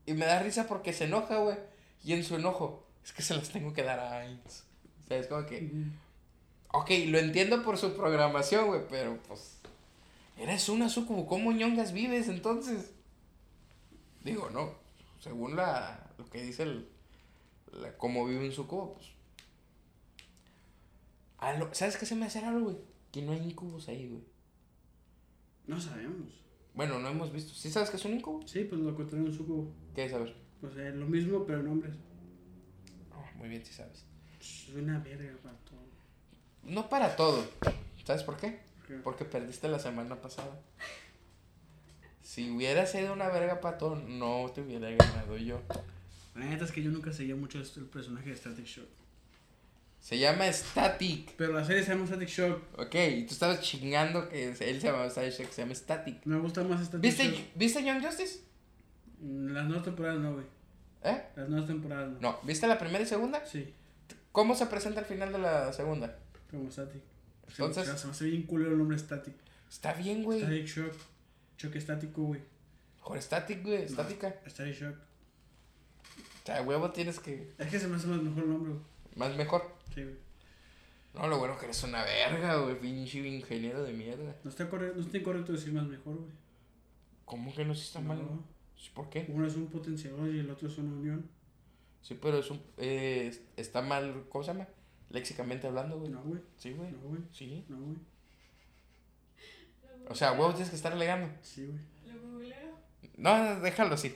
[0.06, 1.56] Y me da risa porque se enoja, güey.
[2.02, 4.64] Y en su enojo, es que se las tengo que dar a Ainz.
[5.04, 5.70] O sea, es como que,
[6.72, 9.58] ok, lo entiendo por su programación, güey, pero pues,
[10.38, 11.26] eres una sucubo.
[11.26, 12.90] ¿Cómo ñongas vives entonces?
[14.24, 14.72] Digo, no,
[15.20, 16.88] según la, lo que dice el,
[17.78, 19.06] la, cómo vive un sucubo, pues.
[21.58, 22.76] lo- ¿Sabes qué se me hace raro, güey?
[23.12, 24.22] Que no hay incubos ahí, güey.
[25.66, 26.28] No sabemos.
[26.74, 27.54] Bueno, no hemos visto.
[27.54, 28.46] ¿Sí sabes qué es un incubo?
[28.46, 30.12] Sí, pues lo encontraron en su ¿Qué es?
[30.12, 30.34] A ver.
[30.60, 31.94] Pues eh, lo mismo, pero en hombres.
[33.14, 34.04] Oh, muy bien, sí sabes.
[34.40, 35.80] Es una verga para todo.
[36.62, 37.44] No para todo.
[38.04, 38.60] ¿Sabes por qué?
[38.78, 40.60] Porque Porque perdiste la semana pasada.
[42.22, 45.60] Si hubiera sido una verga pato, no te hubiera ganado yo.
[46.36, 48.88] La neta es que yo nunca seguía mucho el personaje de Static Shock.
[50.00, 51.32] Se llama Static.
[51.36, 52.62] Pero la serie se llama Static Shock.
[52.78, 56.24] Ok, y tú estabas chingando que él se llama Static, Shock, se llama Static.
[56.26, 57.40] Me gusta más Static ¿Viste, Shock.
[57.54, 58.40] ¿Viste Young Justice?
[59.20, 60.44] Mm, Las nuevas temporadas no, güey.
[61.04, 61.22] ¿Eh?
[61.36, 62.20] Las nuevas temporadas no.
[62.20, 63.44] No, ¿viste la primera y segunda?
[63.46, 63.72] Sí,
[64.32, 66.18] ¿Cómo se presenta al final de la segunda?
[66.50, 67.02] como Static.
[67.48, 69.34] Entonces- Se, me- se me hace bien culero el nombre Static.
[69.68, 70.40] Está bien, güey.
[70.40, 70.92] Static Shock.
[71.56, 72.40] Choque estático, güey.
[72.96, 74.34] Mejor Static, güey, estática.
[74.46, 74.96] Static Shock.
[76.46, 77.50] O sea, huevo tienes que.
[77.58, 78.84] Es que se me hace más mejor el nombre, güey.
[79.16, 79.68] Más mejor.
[79.92, 80.14] Sí, güey.
[81.12, 82.78] No, lo bueno que eres una verga, güey.
[82.78, 84.36] Pinche ingeniero de mierda.
[84.44, 86.30] No está, correcto, no está incorrecto decir más mejor, güey.
[87.24, 88.18] ¿Cómo que no sí está mal?
[88.18, 88.44] No.
[88.76, 89.26] Sí, ¿Por qué?
[89.28, 91.28] Uno es un potenciador y el otro es una unión.
[92.00, 94.68] Sí, pero es un, eh, está mal, ¿cómo se llama?
[95.10, 96.12] Léxicamente hablando, güey.
[96.12, 96.40] No, güey.
[96.58, 96.92] Sí, güey.
[96.92, 97.22] No, güey.
[97.32, 97.64] Sí.
[97.68, 97.96] No, güey.
[100.08, 101.28] O sea, huevo tienes que estar alegando.
[101.42, 102.14] Sí, güey.
[102.14, 102.78] ¿Lo googleo?
[103.16, 104.14] No, déjalo así.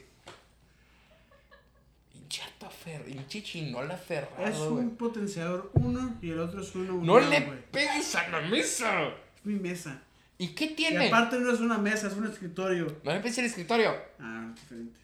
[2.87, 3.09] Hinchato afer...
[3.09, 4.01] Hinche chinola
[4.45, 7.07] Es un potenciador uno y el otro es una unión.
[7.07, 9.09] ¡No le pegues a la mesa!
[9.09, 10.03] Es mi mesa.
[10.39, 11.09] ¿Y qué Y tiene?
[11.09, 13.01] aparte no es una mesa, es un escritorio.
[13.05, 13.95] No le pegues el escritorio.
[14.19, 14.99] Ah, diferente.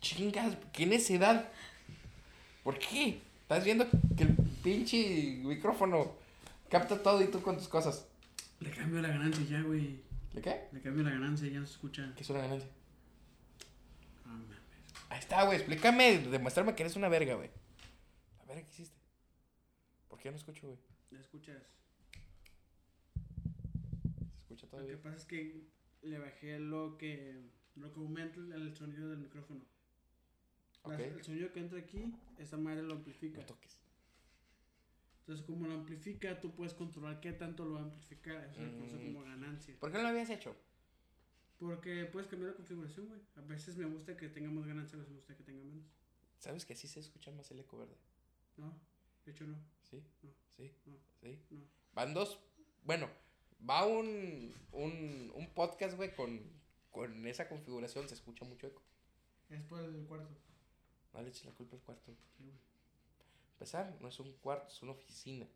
[0.00, 1.48] Chingas, qué necedad.
[2.62, 3.20] ¿Por qué?
[3.42, 3.86] Estás viendo
[4.16, 6.12] que el pinche micrófono
[6.68, 8.06] capta todo y tú con tus cosas.
[8.60, 9.98] Le cambio la ganancia ya, güey.
[10.34, 10.68] ¿De qué?
[10.72, 12.12] Le cambio la ganancia y ya no se escucha.
[12.14, 12.68] ¿Qué es una ganancia?
[15.10, 15.14] Ah.
[15.14, 15.58] Ahí está, güey.
[15.58, 17.50] Explícame, demuéstrame que eres una verga, güey.
[18.38, 18.98] La verga que hiciste.
[20.08, 20.78] ¿Por qué no escucho, güey?
[21.10, 21.62] ¿Ya escuchas?
[24.36, 24.92] ¿Se escucha Lo todavía?
[24.92, 25.60] que pasa es que
[26.02, 27.42] le bajé lo que
[27.76, 29.60] lo que aumenta el, sonido del micrófono.
[30.84, 31.00] La- Ok.
[31.00, 33.38] El sonido que entra aquí, esa madre lo amplifica.
[33.40, 33.78] No toques.
[35.20, 38.44] Entonces, como lo amplifica, tú puedes controlar qué tanto lo va a amplificar.
[38.50, 39.04] Eso Mm.
[39.14, 39.76] como ganancia.
[39.78, 40.56] ¿Por qué no lo habías hecho?
[41.60, 43.20] Porque puedes cambiar la configuración, güey.
[43.36, 45.84] A veces me gusta que tenga más ganancia, a veces me gusta que tenga menos.
[46.38, 47.96] ¿Sabes que así se escucha más el eco verde?
[48.56, 48.74] No,
[49.26, 49.56] de hecho no.
[49.82, 50.02] ¿Sí?
[50.22, 50.30] No.
[50.56, 50.72] ¿Sí?
[50.86, 50.96] No.
[51.20, 51.38] ¿Sí?
[51.50, 51.60] No.
[51.92, 52.40] Van dos.
[52.82, 53.08] Bueno,
[53.68, 56.40] va un, un, un podcast, güey, con,
[56.90, 58.08] con esa configuración.
[58.08, 58.82] Se escucha mucho eco.
[59.50, 60.34] Es por el cuarto.
[61.12, 62.16] No le eches la culpa al cuarto.
[62.38, 62.56] Sí, güey.
[63.52, 65.46] Empezar, no es un cuarto, es una oficina.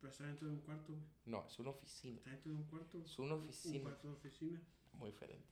[0.00, 1.04] Pero está dentro de un cuarto, güey.
[1.24, 2.18] No, es una oficina.
[2.18, 3.00] Está dentro de un cuarto.
[3.02, 3.80] Es una Un oficina.
[3.84, 4.60] cuarto de oficina.
[4.94, 5.46] Muy diferente.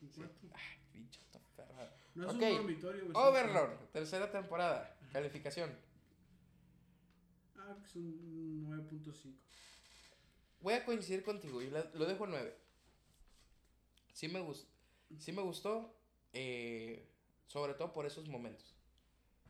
[0.00, 0.22] No, Sí.
[0.54, 1.90] Ay, pinche está ferrado.
[2.14, 3.16] No es un dormitorio, güey.
[3.16, 4.96] Overlord, tercera temporada.
[5.12, 5.70] Calificación.
[7.56, 9.34] Ah, es un 9.5.
[10.62, 12.56] Voy a coincidir contigo y la- lo dejo en 9.
[14.12, 14.66] Sí me, gustó
[15.18, 15.94] sí me gustó.
[16.32, 17.06] eh,
[17.46, 18.76] Sobre todo por esos momentos.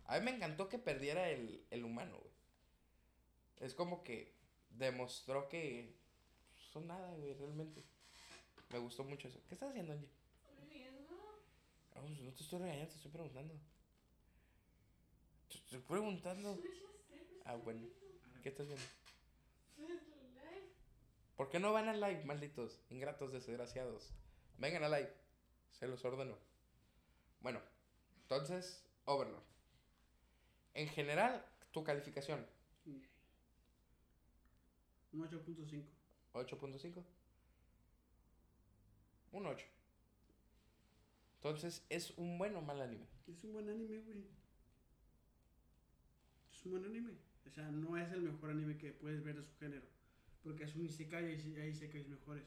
[0.07, 2.33] A mí me encantó que perdiera el, el humano, güey.
[3.59, 4.33] Es como que
[4.71, 5.95] demostró que
[6.73, 7.85] son nada, güey, realmente.
[8.71, 9.41] Me gustó mucho eso.
[9.49, 10.09] ¿Qué estás haciendo, Angie?
[10.49, 11.41] Estoy viendo.
[11.95, 13.55] Vamos, no te estoy regañando, te estoy preguntando.
[15.49, 16.55] Te estoy preguntando.
[16.57, 17.87] Pues pues Ah, bueno.
[18.43, 18.85] ¿Qué estás viendo?
[21.37, 22.81] ¿Por qué no van al live, malditos?
[22.91, 24.11] Ingratos, desgraciados.
[24.59, 25.13] Vengan al live.
[25.73, 26.37] Se los ordeno.
[27.41, 27.61] Bueno,
[28.23, 29.43] entonces, Overlord.
[30.75, 32.47] En general, tu calificación,
[35.13, 35.83] Un 8.5.
[36.35, 37.03] 8.5.
[39.33, 39.67] Un 8.
[41.37, 43.07] Entonces, ¿es un buen o mal anime?
[43.27, 44.25] Es un buen anime, güey.
[46.53, 47.13] Es un buen anime.
[47.47, 49.87] O sea, no es el mejor anime que puedes ver de su género.
[50.43, 52.45] Porque es un Isekai y hay- hay Isekais mejores.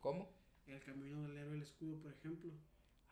[0.00, 0.28] ¿Cómo?
[0.66, 2.52] El camino del héroe del escudo, por ejemplo.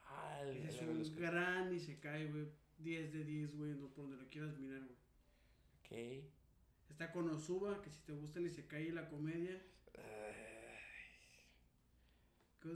[0.06, 2.48] Ah, el, es el- un gran Isekai, güey.
[2.78, 6.20] 10 de 10, güey, no, por donde lo quieras mirar, güey.
[6.22, 6.24] Ok.
[6.88, 9.62] Está con Osuba, que si te gusta el Isekai y la comedia.
[9.92, 10.49] ¿Qué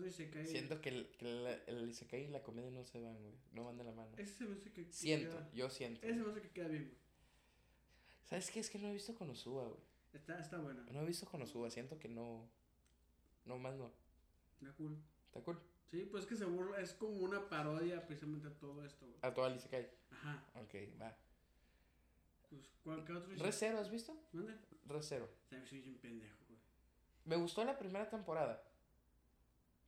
[0.07, 0.47] Isekai?
[0.47, 3.35] Siento que el, que el, el Isekai y la comedia no se van, güey.
[3.53, 4.11] No van de la mano.
[4.17, 6.01] Ese se me hace que, que Siento, queda- yo siento.
[6.07, 6.97] Ese se me hace que queda bien, güey.
[8.25, 8.61] ¿Sabes qué?
[8.61, 9.81] Es que no he visto Konosuba, güey.
[10.13, 10.83] Está, está buena.
[10.91, 12.49] No he visto Konosuba, siento que no.
[13.45, 13.93] No más no.
[14.61, 14.97] Está cool.
[15.27, 15.61] Está cool.
[15.91, 16.81] Sí, pues que se burla.
[16.81, 19.19] Es como una parodia precisamente a todo esto, güey.
[19.23, 19.91] A todo el Isekai.
[20.11, 20.45] Ajá.
[20.55, 21.15] Ok, va.
[22.49, 24.17] Pues, ¿cuál qué otro Re Zero, ¿has visto?
[24.33, 24.55] ¿Mande?
[24.87, 25.29] Re Zero.
[25.45, 26.59] O sea, soy un pendejo, güey.
[27.27, 28.63] Me gustó la primera temporada.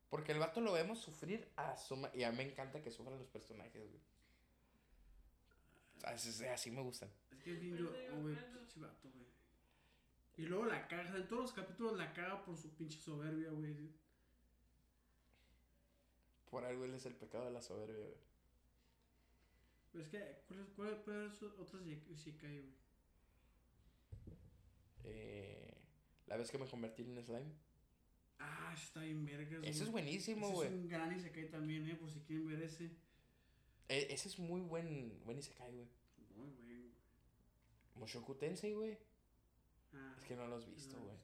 [0.08, 1.74] Porque el vato lo vemos sufrir a
[2.14, 4.02] Y a mí me encanta que sufran los personajes, güey.
[6.04, 7.10] Así, así me gustan.
[7.32, 7.80] Es que es
[8.12, 9.26] oh, güey, pinche vato, güey.
[10.36, 13.90] Y luego la caga, en todos los capítulos la caga por su pinche soberbia, güey.
[16.50, 18.26] Por algo él es el pecado de la soberbia, güey.
[19.92, 21.82] Pero es que, ¿cuál es, cuál, otras
[22.16, 22.74] si cae, güey?
[25.04, 25.74] Eh,
[26.26, 27.65] la vez que me convertí en slime.
[28.38, 30.68] Ah, está bien vergas, Ese es buenísimo, güey.
[30.68, 32.84] es un gran Isekai también, eh, por si quieren ver ese.
[33.88, 35.86] E- ese es muy buen, buen Isekai, güey.
[36.36, 36.90] Muy buen, güey.
[37.94, 38.98] Mushoku Tensei, güey.
[39.94, 41.16] Ah, Es que no lo has visto, no güey.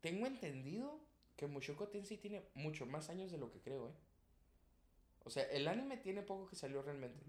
[0.00, 1.00] Tengo entendido
[1.36, 3.94] que Mushoku Tensei tiene mucho más años de lo que creo, eh.
[5.24, 7.24] O sea, el anime tiene poco que salió realmente.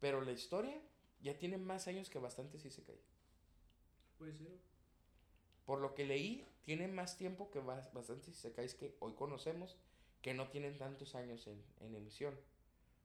[0.00, 0.80] Pero la historia
[1.20, 3.00] ya tiene más años que bastantes Isekai.
[4.18, 4.58] Puede ser.
[5.64, 9.76] Por lo que leí, tiene más tiempo que bas- bastantes Isekais que hoy conocemos
[10.22, 12.34] que no tienen tantos años en, en emisión.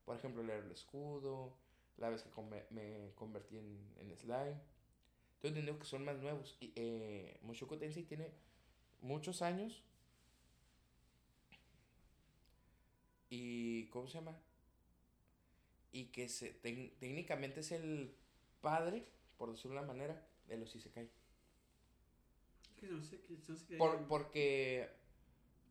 [0.05, 1.55] Por ejemplo, el Héroe del Escudo,
[1.97, 2.29] la vez que
[2.71, 4.59] me convertí en, en Slime.
[5.41, 6.57] Tengo entendido que son más nuevos.
[6.61, 8.31] Y, eh, Mushoku Tensei tiene
[9.01, 9.83] muchos años.
[13.29, 14.37] Y, ¿cómo se llama?
[15.93, 18.15] Y que se, técnicamente es el
[18.61, 19.07] padre,
[19.37, 21.09] por decirlo de una manera, de los Isekai.
[22.83, 24.89] Que se me hace que Por, porque,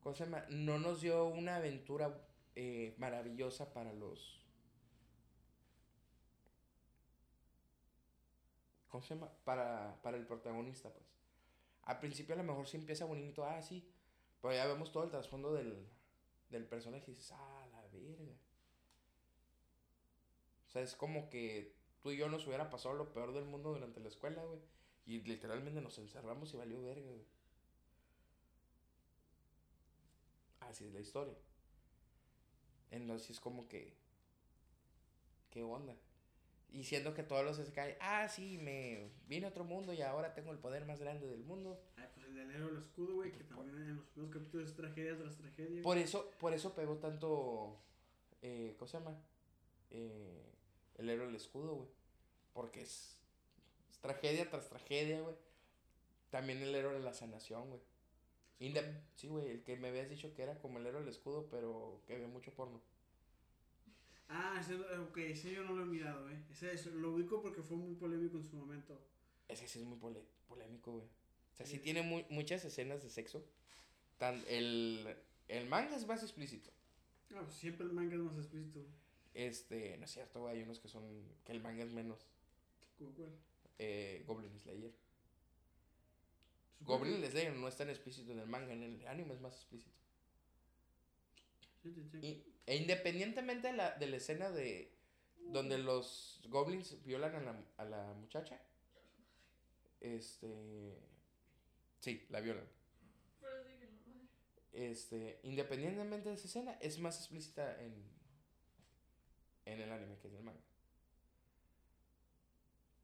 [0.01, 0.47] ¿cómo se llama?
[0.49, 4.41] No nos dio una aventura eh, maravillosa para los...
[8.89, 9.31] ¿Cómo se llama?
[9.45, 11.05] Para, para el protagonista, pues.
[11.83, 13.87] Al principio a lo mejor sí empieza bonito, ah, sí.
[14.41, 15.87] Pero ya vemos todo el trasfondo del,
[16.49, 18.33] del personaje y dices, ah, la verga.
[20.67, 23.75] O sea, es como que tú y yo nos hubiera pasado lo peor del mundo
[23.75, 24.61] durante la escuela, güey.
[25.07, 27.27] Y literalmente nos encerramos y valió verga, güey.
[30.61, 31.35] Así es la historia.
[32.91, 33.95] Entonces es como que.
[35.51, 35.97] ¿Qué onda?
[36.73, 40.01] Y siendo que todos los se caen, ah, sí, me vine a otro mundo y
[40.01, 41.79] ahora tengo el poder más grande del mundo.
[41.97, 44.77] Ay, pues el del héroe del escudo, güey, que también en los primeros capítulos es
[44.77, 45.83] tragedia tras tragedia.
[45.83, 47.79] Por eso, por eso pegó tanto.
[48.41, 49.21] Eh, ¿Cómo se llama?
[49.91, 50.51] Eh,
[50.97, 51.89] el héroe del escudo, güey.
[52.55, 53.22] Porque es
[54.03, 55.35] tragedia tras tragedia, güey.
[56.31, 57.81] También el héroe de la sanación, güey.
[58.61, 61.49] Inde- sí, güey, el que me habías dicho que era como el héroe del escudo,
[61.51, 62.81] pero que ve mucho porno.
[64.29, 66.39] Ah, ese, ok, ese yo no lo he mirado, eh.
[66.51, 68.99] Ese, ese lo ubico porque fue muy polémico en su momento.
[69.49, 71.05] Ese sí es muy pole- polémico, güey.
[71.05, 73.45] O sea, sí tiene muy, muchas escenas de sexo.
[74.19, 75.17] Tan, el,
[75.49, 76.71] el manga es más explícito.
[77.35, 78.81] Ah, pues siempre el manga es más explícito.
[79.35, 80.57] Este, no es cierto, güey.
[80.57, 81.03] Hay unos que son.
[81.45, 82.27] que el manga es menos.
[82.99, 83.31] ¿Cómo cuál?
[83.85, 84.93] Eh, Goblin Slayer.
[86.83, 89.97] Goblin Slayer no es tan explícito en el manga, en el anime es más explícito.
[91.83, 92.19] Sí, sí, sí.
[92.19, 94.93] Y, e independientemente de la, de la escena de.
[95.51, 98.61] donde los goblins violan a la, a la muchacha.
[100.01, 100.97] Este.
[101.99, 102.69] Sí, la violan.
[103.41, 104.29] Pero sí que lo madre.
[104.73, 107.95] Este, independientemente de esa escena, es más explícita en,
[109.65, 110.72] en el anime, que es el manga.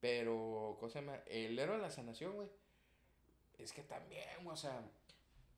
[0.01, 2.49] Pero, cosa más, el héroe de la sanación, güey,
[3.59, 4.81] es que también, o sea,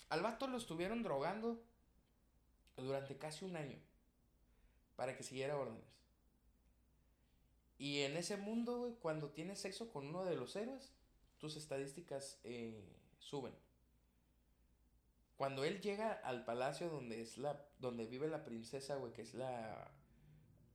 [0.09, 1.63] al vato lo estuvieron drogando
[2.77, 3.79] durante casi un año
[4.97, 5.85] para que siguiera órdenes.
[7.79, 10.93] Y en ese mundo, güey, cuando tienes sexo con uno de los héroes,
[11.39, 12.85] tus estadísticas eh,
[13.19, 13.55] suben.
[15.37, 19.33] Cuando él llega al palacio donde es la donde vive la princesa, güey, que es
[19.33, 19.91] la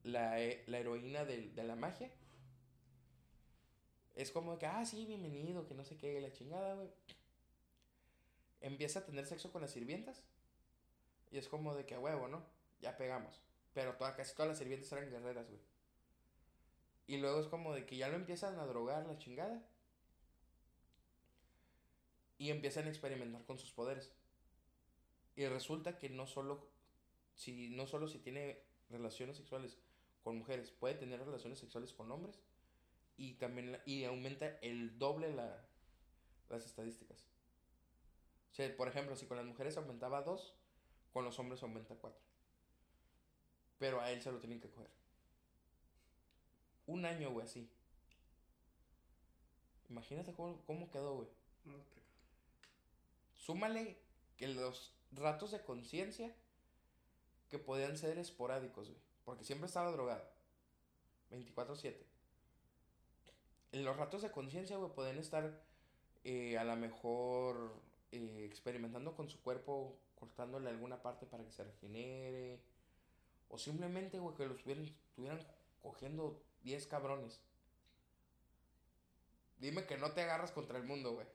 [0.03, 2.11] la, eh, la heroína de la magia,
[4.15, 6.89] es como que, ah, sí, bienvenido, que no sé qué, la chingada, güey.
[8.61, 10.23] Empieza a tener sexo con las sirvientas.
[11.31, 12.41] Y es como de que a huevo, ¿no?
[12.79, 13.41] Ya pegamos.
[13.73, 15.59] Pero toda, casi todas las sirvientas eran guerreras, güey.
[17.07, 19.61] Y luego es como de que ya lo empiezan a drogar la chingada.
[22.37, 24.13] Y empiezan a experimentar con sus poderes.
[25.35, 26.69] Y resulta que no solo
[27.35, 29.77] si no solo si tiene relaciones sexuales
[30.23, 32.39] con mujeres, puede tener relaciones sexuales con hombres
[33.17, 35.65] y también la- y aumenta el doble la,
[36.49, 37.25] las estadísticas.
[38.51, 40.53] O sea, por ejemplo, si con las mujeres aumentaba 2,
[41.11, 42.21] con los hombres aumenta 4.
[43.77, 44.89] Pero a él se lo tienen que coger.
[46.87, 47.69] Un año, güey, así.
[49.89, 51.29] Imagínate cómo, cómo quedó, güey.
[51.65, 51.77] No,
[53.35, 53.97] Súmale
[54.37, 56.33] que los ratos de conciencia
[57.49, 59.01] que podían ser esporádicos, güey.
[59.23, 60.23] Porque siempre estaba drogado.
[61.29, 62.05] 24-7.
[63.71, 65.61] En los ratos de conciencia, güey, podían estar
[66.23, 67.75] eh, a lo mejor
[68.11, 72.61] eh, experimentando con su cuerpo, cortándole alguna parte para que se regenere.
[73.49, 75.39] O simplemente, güey, que lo estuvieran, estuvieran
[75.81, 77.41] cogiendo 10 cabrones.
[79.59, 81.27] Dime que no te agarras contra el mundo, güey.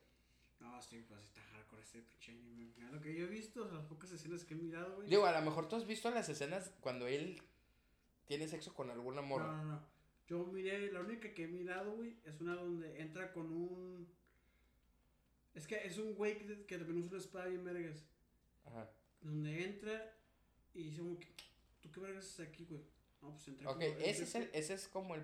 [0.60, 2.72] No, sí, pues está hardcore ese pinche anime.
[2.76, 5.08] Mira, Lo que yo he visto, las pocas escenas que he mirado, güey.
[5.08, 7.42] Digo, a lo mejor tú has visto las escenas cuando él
[8.26, 9.46] tiene sexo con alguna morra.
[9.46, 9.99] No, no, no.
[10.30, 14.08] Yo miré, la única que he mirado, güey, es una donde entra con un.
[15.54, 18.04] Es que es un güey que, que también usa una espada bien vergas.
[18.64, 18.88] Ajá.
[19.20, 20.14] Donde entra
[20.72, 21.26] y dice, como que,
[21.82, 22.80] ¿tú qué vergas haces aquí, güey?
[23.20, 23.82] No, pues entré Ok, como.
[23.98, 25.22] ese es, entré- el, ese es como el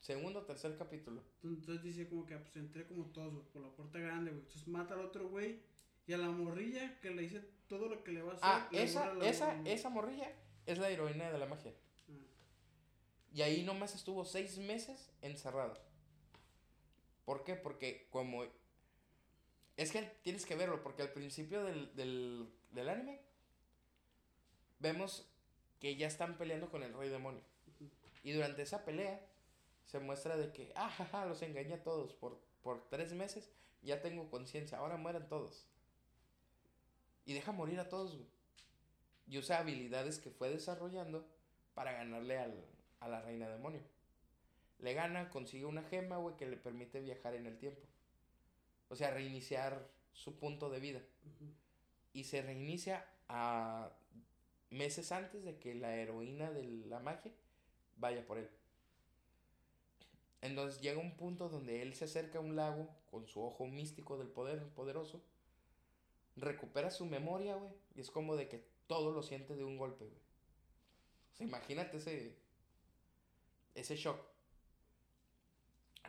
[0.00, 1.22] segundo o tercer capítulo.
[1.42, 4.40] Entonces dice como que, ah, pues entré como todos, güey, por la puerta grande, güey.
[4.42, 5.60] Entonces mata al otro güey
[6.06, 8.48] y a la morrilla que le dice todo lo que le va a hacer.
[8.50, 10.32] Ah, esa, esa, esa morrilla
[10.64, 11.74] es la heroína de la magia.
[13.36, 15.78] Y ahí nomás estuvo seis meses encerrado.
[17.26, 17.54] ¿Por qué?
[17.54, 18.44] Porque como...
[19.76, 23.20] Es que tienes que verlo, porque al principio del, del, del anime
[24.78, 25.28] vemos
[25.80, 27.42] que ya están peleando con el rey demonio.
[28.22, 29.20] Y durante esa pelea
[29.84, 33.50] se muestra de que, ah, jaja, los engañé a todos por, por tres meses,
[33.82, 35.66] ya tengo conciencia, ahora mueran todos.
[37.26, 38.18] Y deja morir a todos.
[39.26, 41.28] Y usa habilidades que fue desarrollando
[41.74, 43.80] para ganarle al, a la reina demonio.
[44.78, 47.82] Le gana, consigue una gema, güey, que le permite viajar en el tiempo.
[48.88, 51.02] O sea, reiniciar su punto de vida.
[52.12, 53.90] Y se reinicia a
[54.70, 57.32] meses antes de que la heroína de la magia
[57.96, 58.50] vaya por él.
[60.42, 64.18] Entonces llega un punto donde él se acerca a un lago con su ojo místico
[64.18, 65.22] del poder poderoso,
[66.36, 70.04] recupera su memoria, güey, y es como de que todo lo siente de un golpe,
[70.04, 70.20] güey.
[71.32, 72.36] O sea, imagínate ese
[73.76, 74.18] ese shock.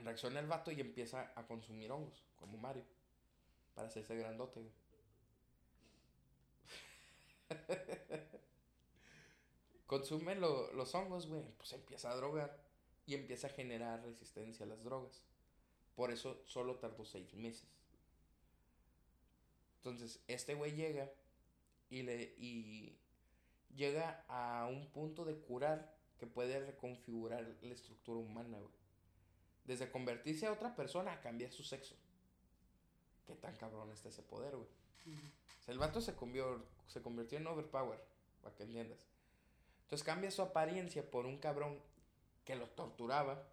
[0.02, 2.86] Reacciona el vato y empieza a consumir hongos, como Mario,
[3.76, 4.62] para hacerse grandote.
[9.88, 12.60] Consume lo- los hongos, güey, pues empieza a drogar
[13.08, 15.22] y empieza a generar resistencia a las drogas.
[15.96, 17.68] Por eso solo tardó seis meses.
[19.78, 21.12] Entonces, este güey llega
[21.90, 22.98] y le y
[23.76, 28.72] llega a un punto de curar que puede reconfigurar la estructura humana, güey.
[29.66, 31.96] Desde convertirse a otra persona a cambiar su sexo.
[33.26, 34.68] Qué tan cabrón está ese poder, güey.
[35.08, 38.00] O sea, el vato se convirtió, se convirtió en overpower,
[38.42, 39.00] para que entiendas.
[39.84, 41.80] Entonces cambia su apariencia por un cabrón
[42.46, 43.48] que lo torturaba,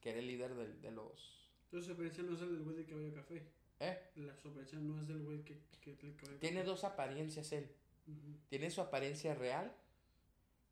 [0.00, 1.48] que era el líder del- de, los...
[1.64, 3.46] Entonces su apariencia no es el del güey de cabello café.
[3.80, 4.10] ¿Eh?
[4.16, 6.66] La su apariencia no es del güey que, que el cabello Tiene café.
[6.70, 7.70] dos apariencias él.
[8.50, 9.74] Tiene su apariencia real,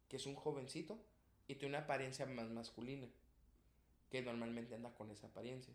[0.09, 0.99] que es un jovencito,
[1.53, 3.07] y tiene una apariencia más masculina,
[4.11, 5.75] que normalmente anda con esa apariencia.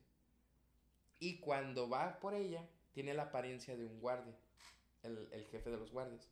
[1.19, 4.36] Y cuando va por ella, tiene la apariencia de un guardia,
[5.03, 6.28] el, el jefe de los guardias.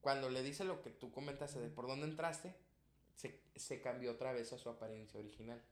[0.00, 2.52] Cuando le dice lo que tú comentaste de por dónde entraste,
[3.14, 5.62] se, se cambió otra vez a su apariencia original.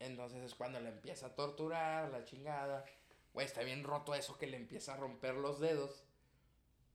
[0.00, 2.84] Entonces es cuando le empieza a torturar, la chingada.
[3.32, 6.02] Güey, está bien roto eso que le empieza a romper los dedos.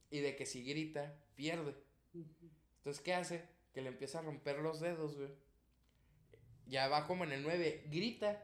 [0.09, 1.75] Y de que si grita, pierde.
[2.13, 2.49] Ujú.
[2.85, 3.55] Entonces, ¿qué hace?
[3.75, 5.35] que le empieza a romper los dedos, güey.
[6.65, 8.41] Ya va como en el 9, grita.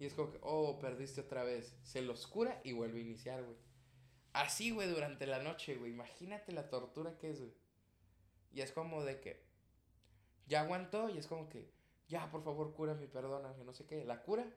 [0.00, 1.78] Y es como que, oh, perdiste otra vez.
[1.84, 3.56] Se los cura y vuelve a iniciar, güey.
[4.32, 5.92] Así, güey, durante la noche, güey.
[5.92, 7.54] Imagínate la tortura que es, güey.
[8.52, 9.40] Y es como de que
[10.48, 11.70] ya aguantó y es como que,
[12.08, 14.04] ya, por favor, cúrame, perdóname, no sé qué.
[14.04, 14.52] La cura.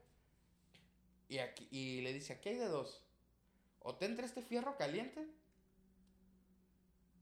[1.28, 3.06] Y, aquí, y le dice, aquí hay de dos.
[3.78, 5.28] O te entra este fierro caliente.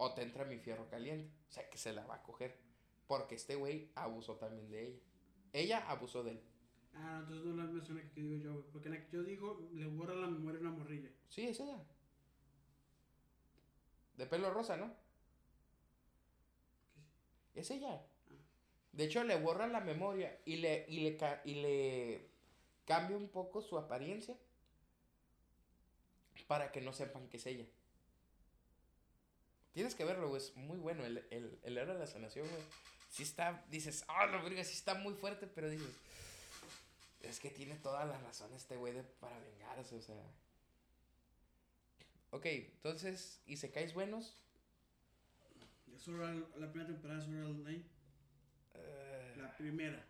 [0.02, 1.30] O te entra mi fierro caliente.
[1.50, 2.58] O sea, que se la va a coger.
[3.06, 5.00] Porque este güey abusó también de ella.
[5.52, 6.42] Ella abusó de él.
[6.94, 8.66] Ah, no, entonces no la menciona que digo yo, güey.
[8.72, 11.10] Porque la que yo digo, le borra la memoria a una morrilla.
[11.28, 11.84] Sí, es ella.
[14.16, 14.94] De pelo rosa, ¿no?
[17.54, 17.60] ¿Qué?
[17.60, 18.02] Es ella.
[18.94, 22.30] De hecho, le borra la memoria y le, y le, y le
[22.86, 24.38] cambia un poco su apariencia
[26.48, 27.66] para que no sepan que es ella.
[29.74, 30.42] Tienes que verlo, güey.
[30.42, 31.06] Es muy bueno.
[31.06, 32.62] El, el, el héroe de la sanación, güey.
[33.12, 35.90] Sí está, dices, ah, la verga, sí está muy fuerte, pero dices,
[37.22, 40.22] es que tiene toda la razón este güey de- para vengarse, o sea.
[42.32, 44.36] Ok, entonces, ¿y se caes buenos?
[46.06, 47.84] La primera temporada de Art Online.
[48.76, 50.06] Eh, La primera.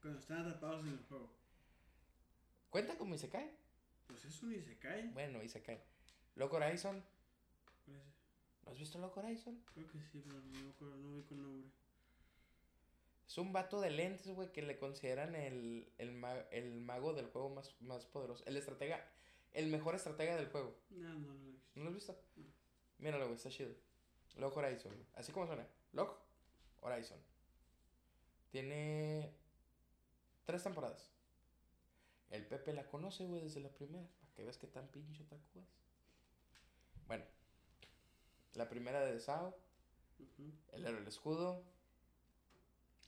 [0.00, 1.30] Cuando están atrapados en el juego.
[2.70, 3.50] ¿Cuenta como y se cae?
[4.06, 5.08] Pues eso ni se cae.
[5.14, 5.82] Bueno, y se cae.
[6.36, 7.02] Loco Horizon.
[7.86, 7.98] Pues,
[8.66, 9.62] ¿No has visto Loco Horizon?
[9.72, 11.70] creo que sí, pero no me acuerdo, no vi con nombre.
[13.26, 17.26] Es un vato de lentes, güey, que le consideran el, el, ma- el mago del
[17.26, 18.44] juego más, más poderoso.
[18.46, 19.04] El estratega,
[19.52, 20.76] el mejor estratega del juego.
[20.90, 21.70] No, no, lo he visto.
[21.74, 22.16] ¿No lo has visto?
[22.36, 22.44] No.
[22.98, 23.74] Míralo, güey, está chido.
[24.36, 25.06] Loco Horizon, güey.
[25.14, 25.66] Así como suena.
[25.92, 26.18] Loco
[26.82, 27.18] Horizon.
[28.50, 29.32] Tiene
[30.44, 31.10] tres temporadas.
[32.30, 34.06] El Pepe la conoce, güey, desde la primera.
[34.20, 35.64] Para que veas que tan pincho taco es.
[37.06, 37.24] Bueno.
[38.56, 39.56] La primera de Sao.
[40.18, 40.50] Ujú.
[40.72, 41.62] El héroe del escudo.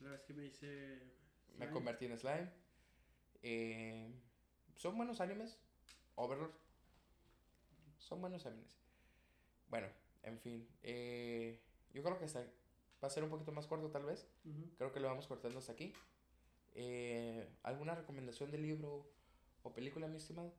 [0.00, 1.00] La vez que me hice.
[1.54, 1.72] Me Slime.
[1.72, 2.52] convertí en slime.
[3.42, 4.12] Eh,
[4.76, 5.58] son buenos animes.
[6.14, 6.52] Overlord.
[7.98, 8.76] Son buenos animes.
[9.68, 9.88] Bueno,
[10.22, 10.68] en fin.
[10.82, 11.60] eh,
[11.92, 12.40] yo creo que hasta
[13.02, 14.28] va a ser un poquito más corto tal vez.
[14.44, 14.70] Ujú.
[14.76, 15.92] Creo que lo vamos cortando hasta aquí.
[16.74, 19.10] Eh, ¿Alguna recomendación de libro
[19.62, 20.54] o película, mi estimado?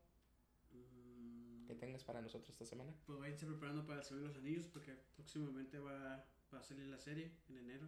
[1.69, 2.91] Que tengas para nosotros esta semana.
[3.05, 7.31] Pues váyanse preparando para subir los anillos porque próximamente va, va a salir la serie
[7.47, 7.87] en enero.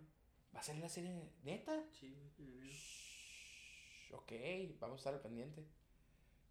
[0.56, 1.84] ¿Va a salir la serie neta?
[1.90, 2.70] Sí, en enero.
[2.72, 4.32] Shh, ok,
[4.80, 5.66] vamos a estar al pendiente.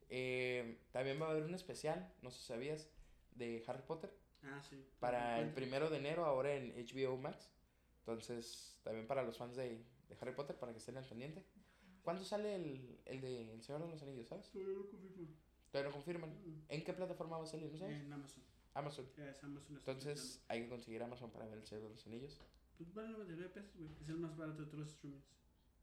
[0.08, 2.88] Eh, también va a haber un especial, no sé si sabías,
[3.36, 4.12] de Harry Potter.
[4.42, 4.84] Ah, sí.
[4.98, 7.48] Para el primero de enero, ahora en HBO Max.
[8.00, 11.44] Entonces, también para los fans de, de Harry Potter, para que estén al pendiente.
[12.02, 14.52] ¿Cuándo sale el, el de El Señor de los Anillos, sabes?
[14.52, 15.28] No confirmo.
[15.70, 16.30] Todavía no confirman.
[16.30, 16.64] Mm.
[16.68, 18.00] ¿En qué plataforma va a salir, no sabes?
[18.00, 18.42] En Amazon.
[18.74, 19.06] Amazon.
[19.16, 19.76] Es Amazon.
[19.76, 22.40] Entonces, hay que conseguir Amazon para ver El Señor de los Anillos.
[22.76, 23.90] Pues vale 99 pesos, güey.
[24.00, 25.24] Es el más barato de todos los streamings.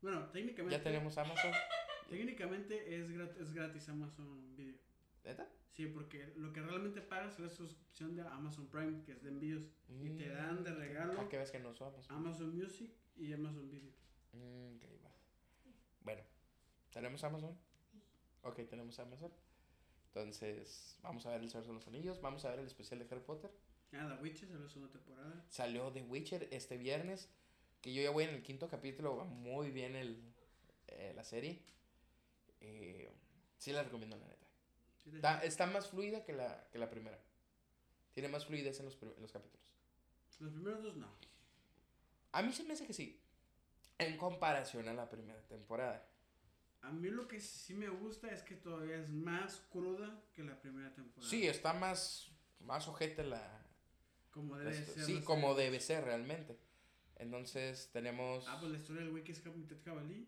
[0.02, 0.78] Bueno, técnicamente.
[0.78, 1.52] Ya tenemos Amazon.
[2.10, 4.78] Técnicamente es gratis, es gratis Amazon Video.
[5.24, 5.50] ¿Neta?
[5.72, 9.30] Sí, porque lo que realmente pagas es la suscripción de Amazon Prime, que es de
[9.30, 9.64] envíos.
[9.90, 12.04] Y te dan de regalo Para que veas que no Amazon.
[12.10, 13.92] Amazon Music y Amazon Video.
[14.34, 15.12] Mm, ok, va.
[16.02, 16.24] Bueno,
[16.92, 17.58] ¿tenemos Amazon?
[18.44, 19.32] Ok, tenemos Amazon.
[20.22, 22.20] Entonces, vamos a ver El Señor de los Anillos.
[22.22, 23.52] Vamos a ver el especial de Harry Potter.
[23.94, 25.46] Ah, The Witcher salió segunda temporada.
[25.50, 27.30] Salió The Witcher este viernes.
[27.82, 29.16] Que yo ya voy en el quinto capítulo.
[29.18, 30.22] Va muy bien el,
[30.88, 31.62] eh, la serie.
[32.62, 33.14] Eh,
[33.58, 34.48] sí la recomiendo, la neta.
[35.04, 37.20] Sí, te- Está, está más fluida que la, que la primera.
[38.14, 39.66] Tiene más fluidez en los, en los capítulos.
[40.40, 41.08] Los primeros dos no.
[42.32, 43.22] A mí se me hace que sí.
[44.00, 46.08] En comparación a la primera temporada.
[46.82, 50.60] A mí lo que sí me gusta es que todavía es más cruda que la
[50.60, 51.30] primera temporada.
[51.30, 53.66] Sí, está más, más ojete la...
[54.32, 55.04] Como debe la- ser.
[55.06, 56.58] sí, como debe ser realmente.
[57.16, 58.46] Entonces tenemos...
[58.48, 60.28] Ah, pues la historia del güey que es mitad jabalí.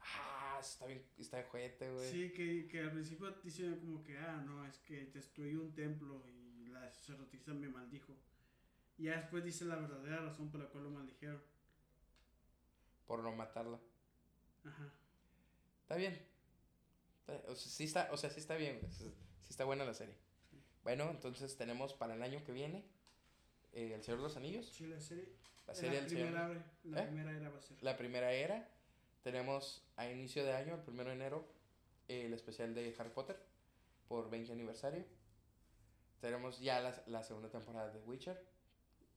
[0.00, 2.10] Ah, está bien, está ojete, güey.
[2.10, 6.22] Sí, que, que al principio dicen como que, ah, no, es que destruí un templo
[6.28, 8.14] y la sacerdotisa me maldijo.
[8.98, 11.42] Y ya después dice la verdadera razón por la cual lo maldijeron.
[13.06, 13.80] Por no matarla.
[14.64, 14.92] Ajá.
[15.88, 16.20] Está bien.
[17.20, 18.78] Está- o, sea, sí está, o sea, sí está bien.
[18.92, 19.10] Sí,
[19.48, 20.14] está buena la serie.
[20.84, 22.84] Bueno, entonces tenemos para el año que viene
[23.72, 24.66] eh, El Señor de los Anillos.
[24.68, 25.30] Sí, la serie.
[25.66, 26.26] La en serie la del Señor.
[26.26, 27.06] primera, era- la ¿Eh?
[27.06, 27.82] primera era va a ser.
[27.82, 28.68] La primera era.
[29.22, 31.48] Tenemos a inicio de año, el primero de enero,
[32.06, 33.38] el especial de Harry Potter
[34.08, 35.06] por 20 aniversario.
[36.20, 38.42] Tenemos ya la, la segunda temporada de Witcher,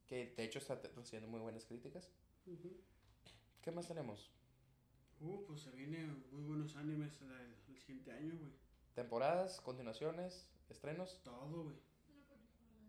[0.07, 2.07] que de hecho está recibiendo muy buenas críticas.
[3.61, 4.31] ¿Qué más tenemos?
[5.21, 8.51] Uh, pues se vienen muy buenos animes el, el siguiente año, güey.
[8.95, 11.21] Temporadas, continuaciones, estrenos.
[11.23, 11.75] Todo, güey.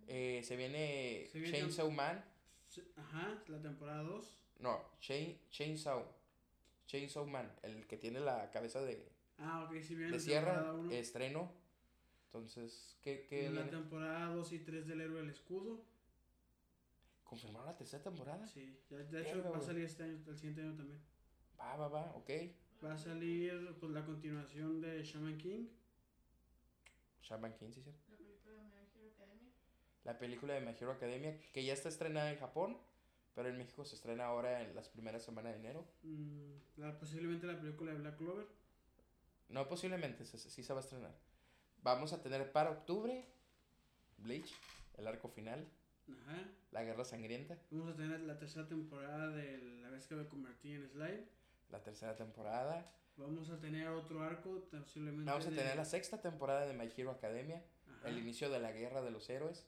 [0.08, 2.24] Eh, se viene Se viene- Chainsaw Man.
[2.68, 4.38] Se- Ajá, la temporada 2.
[4.60, 6.04] No, Chain, Chainsaw.
[6.86, 10.90] Chainsaw Man, el que tiene la cabeza de, Ah, ok, si viene de sierra, uno.
[10.90, 11.52] estreno.
[12.26, 13.76] Entonces, ¿qué, qué En la viene?
[13.78, 15.84] temporada 2 y 3 del héroe del escudo.
[17.24, 18.46] ¿Confirmaron la tercera temporada?
[18.46, 19.66] Sí, ya, de hecho Verga, va a güey.
[19.66, 21.00] salir este año, el siguiente año también.
[21.62, 22.30] Va, va, va, ok.
[22.84, 25.68] Va a salir pues, la continuación de Shaman King.
[27.22, 28.02] Shaman King, sí, cierto.
[28.10, 29.52] La película de My Hero Academia.
[30.04, 32.76] La película de My Hero Academia, que ya está estrenada en Japón,
[33.34, 35.86] pero en México se estrena ahora en las primeras semanas de enero.
[36.02, 38.46] mm, la, posiblemente la película de Black Clover.
[39.48, 41.14] No, posiblemente, se- sí se va a estrenar.
[41.82, 43.24] Vamos a tener para octubre
[44.18, 44.52] Bleach,
[44.98, 45.66] el arco final,
[46.08, 46.48] Ajá.
[46.72, 50.72] la guerra sangrienta, Vamos a tener la tercera temporada de La vez que me convertí
[50.72, 51.24] en Slime.
[51.72, 52.90] La tercera temporada.
[53.16, 55.30] Vamos a tener otro arco, posiblemente.
[55.30, 57.62] Vamos a de- tener la sexta temporada de My Hero Academia,
[57.98, 58.08] Ajá.
[58.08, 59.66] el inicio de la guerra de los héroes.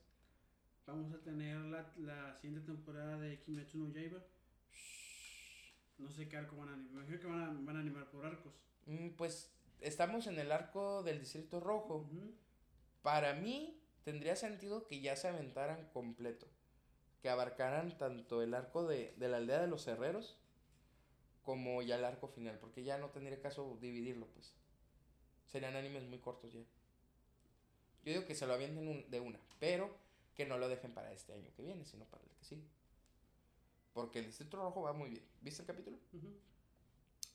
[0.87, 4.21] Vamos a tener la, la siguiente temporada de Kimetsu no Yaiba.
[5.99, 6.93] No sé qué arco van a animar.
[6.93, 8.53] Me imagino que van a, van a animar por arcos.
[8.87, 9.51] Mm, Pues
[9.81, 11.97] estamos en el arco del Distrito Rojo.
[11.99, 12.35] Ujú.
[13.03, 16.47] Para mí tendría sentido que ya se aventaran completo.
[17.23, 20.39] Que abarcaran tanto el arco de, de la aldea de los herreros
[21.45, 22.59] como ya el arco final.
[22.59, 24.53] Porque ya no tendría caso dividirlo, pues.
[25.47, 26.61] Serían animes muy cortos ya.
[28.05, 29.95] Yo digo que se lo avienten un- de una, pero
[30.35, 32.65] que no lo dejen para este año que viene, sino para el que sigue.
[33.93, 35.23] Porque el Distrito Rojo va muy bien.
[35.41, 35.97] ¿Viste el capítulo?
[36.13, 36.29] Ujú.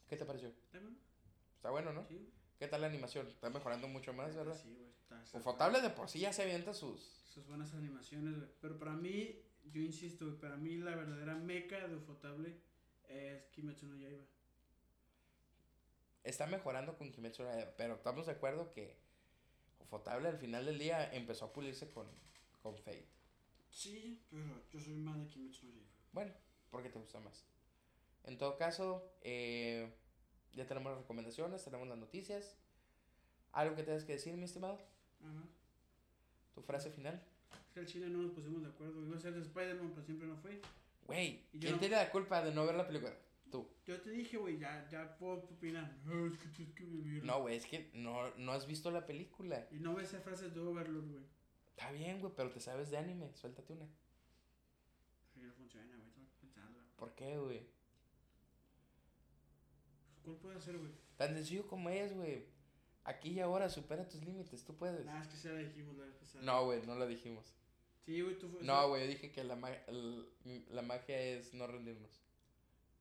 [0.09, 0.51] ¿Qué te pareció?
[1.55, 2.05] ¿Está bueno, ¿no?
[2.07, 2.29] Sí.
[2.57, 3.27] ¿Qué tal la animación?
[3.27, 4.59] Está mejorando mucho más, ¿verdad?
[4.61, 4.89] Sí, güey.
[5.33, 7.01] Ufotable de por sí ya se avienta sus...
[7.33, 8.49] Sus buenas animaciones, güey.
[8.59, 9.39] Pero para mí,
[9.71, 12.57] yo insisto, güey, para mí la verdadera meca de Ufotable
[13.09, 14.23] es Kimetsu no Yaiba.
[16.23, 18.97] está mejorando con Kimetsu no Yaiba, pero estamos de acuerdo que
[19.79, 22.05] Ufotable al final del día empezó a pulirse con,
[22.61, 23.07] con Fate.
[23.71, 25.87] Sí, pero yo soy más de Kimetsu no Yaiba.
[26.13, 26.33] Bueno,
[26.69, 27.43] porque te gusta más.
[28.23, 29.91] En todo caso, eh,
[30.53, 32.55] ya tenemos las recomendaciones, tenemos las noticias.
[33.51, 34.79] ¿Algo que tengas que decir, mi estimado?
[35.19, 35.49] Más.
[36.53, 37.23] ¿Tu frase final?
[37.67, 39.03] Es que al chile no nos pusimos de acuerdo.
[39.03, 40.61] Iba a ser de Spider-Man, pero siempre no fue.
[41.09, 43.13] Güey, ¿quién no- tiene la culpa de no ver la película?
[43.51, 43.67] Tú.
[43.85, 45.97] Yo te dije, güey, ya, ya puedo opinar.
[46.05, 47.23] No, es que tienes que vivir.
[47.23, 49.67] No, güey, es que no, no has visto la película.
[49.71, 51.23] Y no ves esa frase de Overlord, güey.
[51.71, 53.31] Está bien, güey, pero te sabes de anime.
[53.35, 53.87] Suéltate una.
[55.33, 56.11] Sí, no funciona, güey.
[56.11, 56.83] Tengo que pensarla.
[56.95, 57.59] ¿Por qué, güey?
[60.11, 60.91] Pues, ¿Cuál puede ser, güey?
[61.17, 62.45] Tan sencillo como es, güey.
[63.03, 65.07] Aquí y ahora supera tus límites, tú puedes.
[65.07, 66.43] Ah, es que se la dijimos la vez pasada.
[66.43, 67.55] No, güey, no lo dijimos.
[68.05, 68.49] Sí, güey, tú.
[68.61, 70.27] No, güey, dije que la, ma- el-
[70.69, 72.21] la magia es no rendirnos.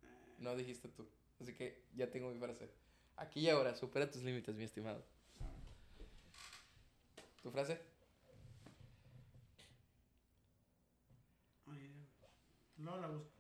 [0.03, 0.07] Ah,
[0.39, 1.09] No dijiste tú.
[1.41, 2.69] Así que ya tengo mi frase.
[3.17, 5.05] Aquí y ahora, supera tus límites, mi estimado.
[7.43, 7.81] ¿Tu frase?
[12.77, 13.33] No la busco.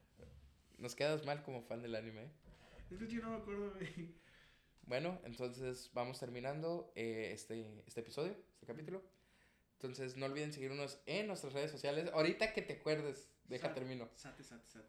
[0.78, 2.22] Nos quedas mal como fan del anime.
[2.24, 2.30] ¿eh?
[2.90, 4.14] Es que yo no me acuerdo, güey.
[4.82, 9.02] Bueno, entonces vamos terminando eh, este, este episodio, este capítulo.
[9.81, 12.11] Entonces no olviden seguirnos en nuestras redes sociales.
[12.13, 14.11] Ahorita que te acuerdes, deja termino.
[14.17, 14.89] Sate, sate, sate.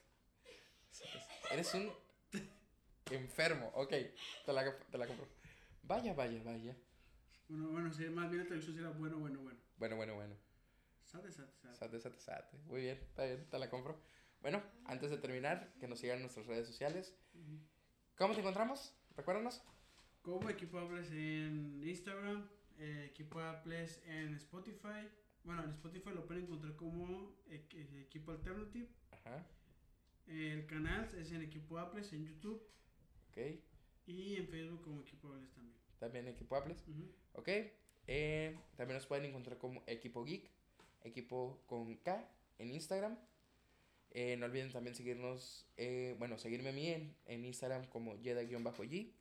[1.52, 1.92] Eres un
[3.12, 3.72] enfermo.
[3.76, 3.92] Ok,
[4.46, 5.28] te la, te la compro.
[5.84, 6.76] Vaya, vaya, vaya.
[7.48, 9.60] Bueno, bueno, sí, más bien la traducción será bueno, bueno, bueno.
[9.78, 10.36] Bueno, bueno, bueno.
[11.04, 11.76] Sate, sate, sate.
[11.76, 12.58] Sate, sate, sate.
[12.66, 14.02] Muy bien, está bien, te la compro.
[14.42, 17.16] Bueno, antes de terminar, que nos sigan en nuestras redes sociales.
[18.18, 18.96] ¿Cómo te encontramos?
[19.16, 19.62] Recuérdanos.
[20.24, 22.50] Como Equipo Apples en Instagram,
[22.80, 25.08] eh, Equipo Apples en Spotify.
[25.44, 28.88] Bueno, en Spotify lo pueden encontrar como eh, eh, Equipo Alternative.
[29.12, 29.46] Ajá,
[30.28, 32.62] El canal es en Equipo Apples en YouTube
[33.32, 33.38] ok.
[34.06, 35.76] y en Facebook como Equipo Apples también.
[36.00, 36.84] También Equipo Apples.
[36.88, 37.12] Ujú.
[37.34, 37.50] Ok.
[38.08, 40.50] Eh, también nos pueden encontrar como Equipo Geek,
[41.04, 42.28] Equipo con K
[42.58, 43.18] en Instagram.
[44.12, 49.12] Eh, no olviden también seguirnos, eh, bueno, seguirme a mí en, en Instagram como Yeda-G.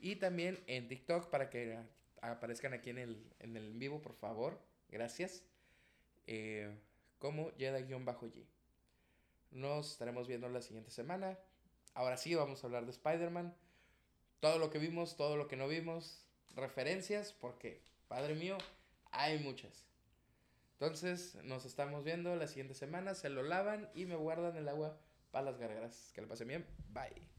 [0.00, 1.78] Y también en TikTok para que
[2.30, 4.60] aparezcan aquí en el, en el vivo, por favor.
[4.88, 5.42] Gracias.
[6.26, 6.76] Eh,
[7.18, 8.46] como Yeda-G.
[9.50, 11.38] Nos estaremos viendo la siguiente semana.
[11.94, 13.54] Ahora sí, vamos a hablar de Spider-Man.
[14.40, 16.26] Todo lo que vimos, todo lo que no vimos.
[16.54, 18.58] Referencias, porque, padre mío,
[19.10, 19.86] hay muchas.
[20.72, 23.14] Entonces, nos estamos viendo la siguiente semana.
[23.14, 24.98] Se lo lavan y me guardan el agua
[25.30, 26.10] para las gargaras.
[26.14, 26.66] Que le pasen bien.
[26.90, 27.33] Bye.